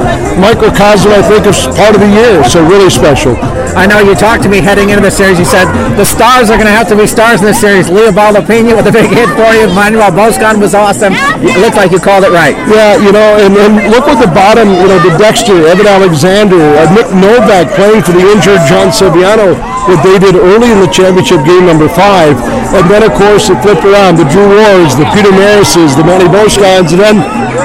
microcosm, 0.41 1.13
I 1.13 1.23
think, 1.23 1.47
of 1.47 1.55
part 1.77 1.95
of 1.95 2.01
the 2.01 2.11
year. 2.11 2.43
So 2.49 2.65
really 2.65 2.91
special. 2.91 3.37
I 3.77 3.85
know 3.85 4.01
you 4.01 4.17
talked 4.17 4.43
to 4.45 4.49
me 4.49 4.65
heading 4.65 4.89
into 4.89 5.05
the 5.05 5.13
series. 5.13 5.39
You 5.39 5.45
said 5.45 5.69
the 6.01 6.05
stars 6.05 6.49
are 6.49 6.57
going 6.57 6.69
to 6.69 6.73
have 6.73 6.89
to 6.89 6.97
be 6.97 7.05
stars 7.05 7.45
in 7.45 7.47
this 7.47 7.61
series. 7.61 7.93
Leo 7.93 8.09
Baldapina 8.09 8.73
with 8.73 8.89
a 8.89 8.95
big 8.95 9.13
hit 9.13 9.29
for 9.37 9.53
you. 9.53 9.69
Manuel 9.77 10.09
Boscan 10.17 10.57
was 10.57 10.73
awesome. 10.73 11.13
It 11.45 11.61
looked 11.61 11.77
like 11.77 11.93
you 11.93 12.01
called 12.01 12.25
it 12.25 12.33
right. 12.33 12.57
Yeah, 12.73 12.97
you 12.97 13.13
know, 13.13 13.37
and, 13.37 13.53
and 13.53 13.93
look 13.93 14.09
at 14.09 14.17
the 14.17 14.33
bottom, 14.33 14.73
you 14.73 14.89
know, 14.89 14.97
the 15.05 15.13
Dexter, 15.21 15.69
Evan 15.69 15.87
Alexander, 15.87 16.57
uh, 16.57 16.89
Nick 16.97 17.13
Novak 17.13 17.69
playing 17.77 18.01
for 18.01 18.17
the 18.17 18.25
injured 18.25 18.65
John 18.65 18.89
Silviano, 18.89 19.53
what 19.87 20.03
they 20.03 20.19
did 20.19 20.35
early 20.35 20.71
in 20.71 20.83
the 20.83 20.91
championship 20.91 21.47
game 21.47 21.67
number 21.67 21.87
five. 21.87 22.35
And 22.75 22.85
then, 22.91 23.07
of 23.07 23.15
course, 23.15 23.49
it 23.51 23.59
flipped 23.63 23.87
around. 23.87 24.19
The 24.19 24.27
Drew 24.27 24.47
Wards, 24.47 24.99
the 24.99 25.07
Peter 25.15 25.31
Marises, 25.31 25.95
the 25.95 26.03
Manny 26.03 26.27
Boscans, 26.27 26.91
and 26.91 27.01
then 27.01 27.17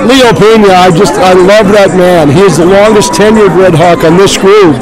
Leo 0.05 0.29
Pena. 0.33 0.73
I 0.73 0.93
just, 0.93 1.17
I 1.17 1.33
love 1.33 1.73
that 1.73 1.97
man. 1.97 2.29
He 2.29 2.41
is 2.41 2.57
the 2.57 2.69
longest 2.69 3.13
tenured 3.13 3.57
Red 3.57 3.73
Hawk 3.73 4.05
on 4.05 4.17
this 4.17 4.37
group. 4.37 4.77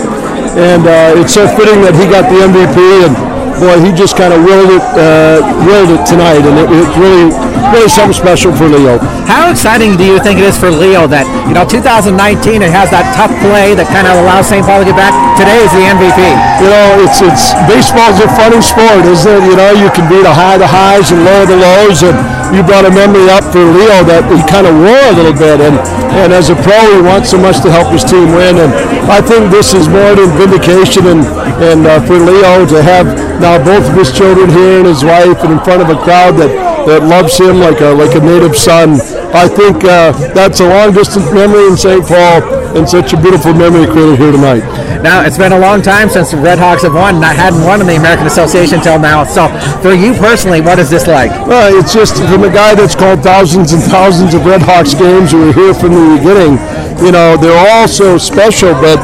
And 0.60 0.84
uh, 0.84 1.20
it's 1.20 1.34
so 1.34 1.48
fitting 1.48 1.82
that 1.88 1.96
he 1.96 2.06
got 2.12 2.28
the 2.28 2.44
MVP. 2.44 2.78
And 3.08 3.29
boy, 3.60 3.78
he 3.84 3.92
just 3.92 4.16
kind 4.16 4.32
of 4.32 4.40
willed 4.42 4.72
it, 4.72 4.86
uh, 4.96 5.44
willed 5.68 5.92
it 5.92 6.02
tonight. 6.08 6.42
And 6.42 6.56
it, 6.56 6.68
it's 6.72 6.96
really, 6.96 7.28
really 7.76 7.92
something 7.92 8.16
special 8.16 8.56
for 8.56 8.72
Leo. 8.72 8.98
How 9.28 9.52
exciting 9.52 10.00
do 10.00 10.08
you 10.08 10.18
think 10.24 10.40
it 10.40 10.48
is 10.48 10.58
for 10.58 10.72
Leo 10.72 11.06
that, 11.12 11.28
you 11.46 11.54
know, 11.54 11.68
2019 11.68 12.16
it 12.64 12.72
has 12.72 12.90
that 12.90 13.06
tough 13.14 13.30
play 13.44 13.76
that 13.76 13.86
kind 13.92 14.08
of 14.08 14.18
allows 14.24 14.48
St. 14.50 14.64
Paul 14.64 14.82
to 14.82 14.88
get 14.88 14.98
back? 14.98 15.14
Today 15.38 15.60
is 15.60 15.72
the 15.76 15.84
MVP. 15.84 16.20
You 16.64 16.70
know, 16.72 16.88
it's 17.04 17.20
it's 17.20 17.52
baseball's 17.68 18.18
a 18.24 18.28
funny 18.40 18.64
sport, 18.64 19.04
isn't 19.06 19.28
it? 19.28 19.44
You 19.46 19.56
know, 19.60 19.72
you 19.76 19.92
can 19.92 20.08
be 20.08 20.20
the 20.24 20.32
high 20.32 20.58
the 20.58 20.68
highs 20.68 21.12
and 21.12 21.22
low 21.24 21.46
the 21.46 21.60
lows, 21.60 22.02
and 22.04 22.16
you 22.56 22.64
brought 22.64 22.88
a 22.88 22.92
memory 22.92 23.30
up 23.30 23.46
for 23.52 23.62
Leo 23.62 24.04
that 24.10 24.26
he 24.28 24.42
kind 24.50 24.66
of 24.66 24.74
wore 24.76 25.08
a 25.12 25.16
little 25.16 25.36
bit, 25.36 25.62
and 25.62 25.78
and 26.20 26.34
as 26.34 26.50
a 26.50 26.58
pro, 26.60 26.80
he 26.96 27.02
wants 27.06 27.32
so 27.32 27.38
much 27.38 27.62
to 27.62 27.70
help 27.72 27.94
his 27.94 28.04
team 28.04 28.34
win, 28.34 28.58
and 28.58 28.72
I 29.08 29.22
think 29.22 29.52
this 29.52 29.74
is 29.74 29.88
more 29.88 30.16
than 30.18 30.28
vindication, 30.36 31.06
and 31.08 31.22
and 31.62 31.86
uh, 31.86 32.02
for 32.04 32.18
Leo 32.18 32.66
to 32.66 32.82
have 32.82 33.08
now 33.40 33.58
both 33.64 33.90
of 33.90 33.96
his 33.96 34.12
children 34.12 34.50
here 34.50 34.80
and 34.80 34.88
his 34.88 35.04
wife, 35.04 35.40
and 35.44 35.54
in 35.54 35.60
front 35.60 35.82
of 35.82 35.90
a 35.90 35.98
crowd 36.04 36.36
that 36.38 36.52
that 36.86 37.04
loves 37.04 37.38
him 37.38 37.60
like 37.60 37.82
a 37.82 37.92
like 37.92 38.16
a 38.16 38.24
native 38.24 38.56
son. 38.56 39.00
I 39.30 39.48
think 39.48 39.84
uh, 39.84 40.12
that's 40.34 40.60
a 40.60 40.68
long 40.68 40.94
distance 40.94 41.30
memory 41.32 41.68
in 41.68 41.78
St. 41.78 42.02
Paul, 42.02 42.42
and 42.74 42.88
such 42.88 43.14
a 43.14 43.18
beautiful 43.18 43.54
memory 43.54 43.86
created 43.86 44.18
here 44.18 44.32
tonight. 44.32 44.66
Now, 45.00 45.24
it's 45.24 45.38
been 45.38 45.54
a 45.54 45.60
long 45.60 45.82
time 45.82 46.10
since 46.10 46.32
the 46.32 46.38
Red 46.38 46.60
Hawks 46.60 46.84
have 46.84 46.94
won. 46.94 47.22
Not 47.22 47.36
hadn't 47.36 47.64
won 47.64 47.80
in 47.80 47.88
the 47.88 47.96
American 47.96 48.28
Association 48.28 48.80
until 48.80 49.00
now. 49.00 49.24
So, 49.24 49.48
for 49.80 49.94
you 49.94 50.14
personally, 50.14 50.60
what 50.60 50.80
is 50.80 50.90
this 50.90 51.08
like? 51.08 51.32
Well, 51.48 51.72
it's 51.78 51.94
just 51.94 52.18
from 52.18 52.44
a 52.44 52.52
guy 52.52 52.76
that's 52.76 52.96
called 52.96 53.24
thousands 53.24 53.72
and 53.72 53.82
thousands 53.84 54.34
of 54.34 54.46
Red 54.46 54.62
Hawks 54.62 54.94
games 54.94 55.32
who 55.32 55.46
were 55.46 55.54
here 55.54 55.74
from 55.74 55.94
the 55.94 56.18
beginning. 56.18 56.60
You 57.06 57.14
know, 57.14 57.38
they're 57.38 57.56
all 57.56 57.88
so 57.88 58.18
special, 58.18 58.74
but 58.74 59.00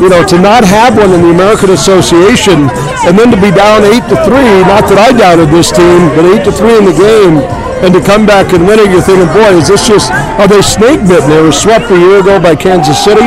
you 0.00 0.08
know, 0.08 0.24
to 0.24 0.36
not 0.40 0.64
have 0.64 0.96
one 0.96 1.12
in 1.12 1.20
the 1.20 1.32
American 1.32 1.70
Association 1.76 2.72
and 3.04 3.12
then 3.14 3.28
to 3.28 3.36
be 3.36 3.52
down 3.52 3.84
eight 3.84 4.04
to 4.08 4.16
three. 4.24 4.64
Not 4.64 4.88
that 4.88 4.96
I 4.96 5.12
doubted 5.12 5.52
this 5.52 5.68
team, 5.68 6.08
but 6.16 6.24
eight 6.24 6.42
to 6.48 6.52
three 6.52 6.72
in 6.72 6.88
the 6.88 6.96
game. 6.96 7.44
And 7.84 7.92
to 7.96 8.00
come 8.00 8.24
back 8.24 8.52
and 8.52 8.64
win 8.68 8.80
it, 8.80 8.92
you're 8.92 9.04
thinking, 9.04 9.28
boy, 9.32 9.56
is 9.56 9.68
this 9.68 9.88
just, 9.88 10.12
are 10.40 10.48
they 10.48 10.60
snake 10.60 11.00
bitten? 11.04 11.28
They 11.28 11.40
were 11.40 11.52
swept 11.52 11.88
a 11.92 11.96
year 11.96 12.20
ago 12.20 12.40
by 12.40 12.56
Kansas 12.56 12.96
City. 12.96 13.24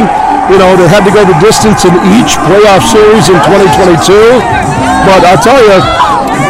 You 0.50 0.58
know, 0.62 0.78
they 0.78 0.90
had 0.90 1.06
to 1.06 1.14
go 1.14 1.26
the 1.26 1.38
distance 1.42 1.86
in 1.86 1.94
each 2.18 2.38
playoff 2.46 2.86
series 2.86 3.30
in 3.30 3.38
2022. 3.38 4.14
But 5.10 5.26
I'll 5.26 5.42
tell 5.42 5.58
you, 5.58 5.78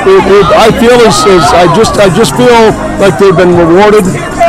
it, 0.03 0.23
it, 0.27 0.47
I 0.51 0.67
feel 0.79 0.99
as, 1.03 1.23
as 1.23 1.47
I 1.55 1.67
just 1.75 1.95
I 1.95 2.11
just 2.11 2.35
feel 2.35 2.75
like 2.99 3.15
they've 3.19 3.35
been 3.35 3.55
rewarded 3.55 4.03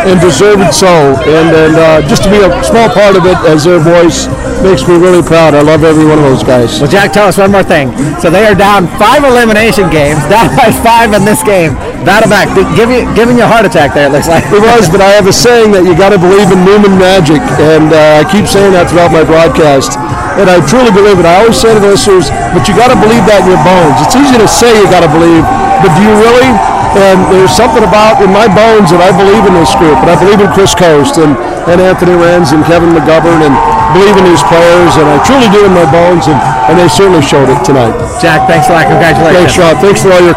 and 0.05 0.21
deserved 0.21 0.73
so, 0.73 1.17
and 1.25 1.49
and 1.53 1.75
uh, 1.77 2.01
just 2.09 2.23
to 2.25 2.31
be 2.31 2.39
a 2.41 2.51
small 2.65 2.89
part 2.93 3.17
of 3.17 3.25
it 3.25 3.37
as 3.49 3.65
their 3.65 3.81
voice 3.81 4.29
makes 4.61 4.85
me 4.89 4.97
really 4.97 5.25
proud. 5.25 5.53
I 5.53 5.61
love 5.61 5.85
every 5.85 6.05
one 6.05 6.21
of 6.21 6.25
those 6.25 6.45
guys. 6.45 6.81
Well, 6.81 6.91
Jack, 6.91 7.13
tell 7.13 7.29
us 7.29 7.37
one 7.37 7.53
more 7.53 7.65
thing. 7.65 7.93
So 8.21 8.29
they 8.29 8.45
are 8.45 8.55
down 8.57 8.89
five 9.01 9.25
elimination 9.25 9.89
games, 9.91 10.21
down 10.33 10.53
by 10.57 10.73
five 10.85 11.13
in 11.13 11.25
this 11.25 11.43
game. 11.43 11.77
Battle 12.05 12.29
back, 12.29 12.53
give 12.77 12.93
you 12.93 13.09
giving 13.17 13.37
you 13.41 13.45
a 13.45 13.51
heart 13.51 13.65
attack 13.65 13.97
there. 13.97 14.09
It 14.09 14.13
looks 14.13 14.29
like 14.29 14.45
It 14.53 14.61
was, 14.61 14.89
but 14.93 15.01
I 15.01 15.17
have 15.17 15.27
a 15.27 15.33
saying 15.33 15.73
that 15.73 15.85
you 15.89 15.97
got 15.97 16.13
to 16.13 16.21
believe 16.21 16.53
in 16.53 16.61
Newman 16.65 16.97
magic, 17.01 17.41
and 17.61 17.93
uh, 17.93 18.21
I 18.21 18.29
keep 18.29 18.45
saying 18.45 18.77
that 18.77 18.93
throughout 18.93 19.13
my 19.13 19.25
broadcast. 19.25 19.97
And 20.35 20.51
I 20.51 20.59
truly 20.67 20.91
believe 20.91 21.23
it. 21.23 21.25
I 21.25 21.47
always 21.47 21.55
say 21.55 21.71
to 21.71 21.79
the 21.79 21.95
listeners, 21.95 22.27
but 22.51 22.67
you 22.67 22.75
got 22.75 22.91
to 22.91 22.99
believe 22.99 23.23
that 23.31 23.47
in 23.47 23.55
your 23.55 23.63
bones. 23.63 24.03
It's 24.03 24.19
easy 24.19 24.35
to 24.35 24.51
say 24.51 24.67
you 24.67 24.85
got 24.91 25.07
to 25.07 25.13
believe, 25.15 25.47
but 25.79 25.95
do 25.95 26.01
you 26.03 26.11
really? 26.19 26.51
And 26.95 27.19
there's 27.35 27.51
something 27.51 27.83
about 27.83 28.23
in 28.23 28.31
my 28.31 28.47
bones 28.47 28.95
that 28.95 29.03
I 29.03 29.11
believe 29.11 29.43
in 29.51 29.55
this 29.59 29.75
group, 29.75 29.99
and 29.99 30.09
I 30.11 30.15
believe 30.15 30.39
in 30.39 30.47
Chris 30.55 30.79
Coste 30.79 31.19
and, 31.19 31.35
and 31.67 31.83
Anthony 31.83 32.15
Renz 32.15 32.55
and 32.55 32.63
Kevin 32.63 32.95
McGovern, 32.95 33.43
and 33.43 33.55
believe 33.99 34.15
in 34.15 34.27
these 34.27 34.43
players, 34.47 34.95
and 34.95 35.07
I 35.07 35.19
truly 35.27 35.51
do 35.51 35.67
in 35.67 35.75
my 35.75 35.87
bones, 35.91 36.31
and, 36.31 36.39
and 36.71 36.79
they 36.79 36.87
certainly 36.87 37.23
showed 37.23 37.51
it 37.51 37.59
tonight. 37.67 37.95
Jack, 38.23 38.47
thanks 38.47 38.71
a 38.71 38.79
lot. 38.79 38.87
Congratulations. 38.87 39.35
Thanks, 39.35 39.55
Sean. 39.59 39.75
Thanks 39.83 40.01
for 40.07 40.15
all 40.15 40.23
your. 40.23 40.35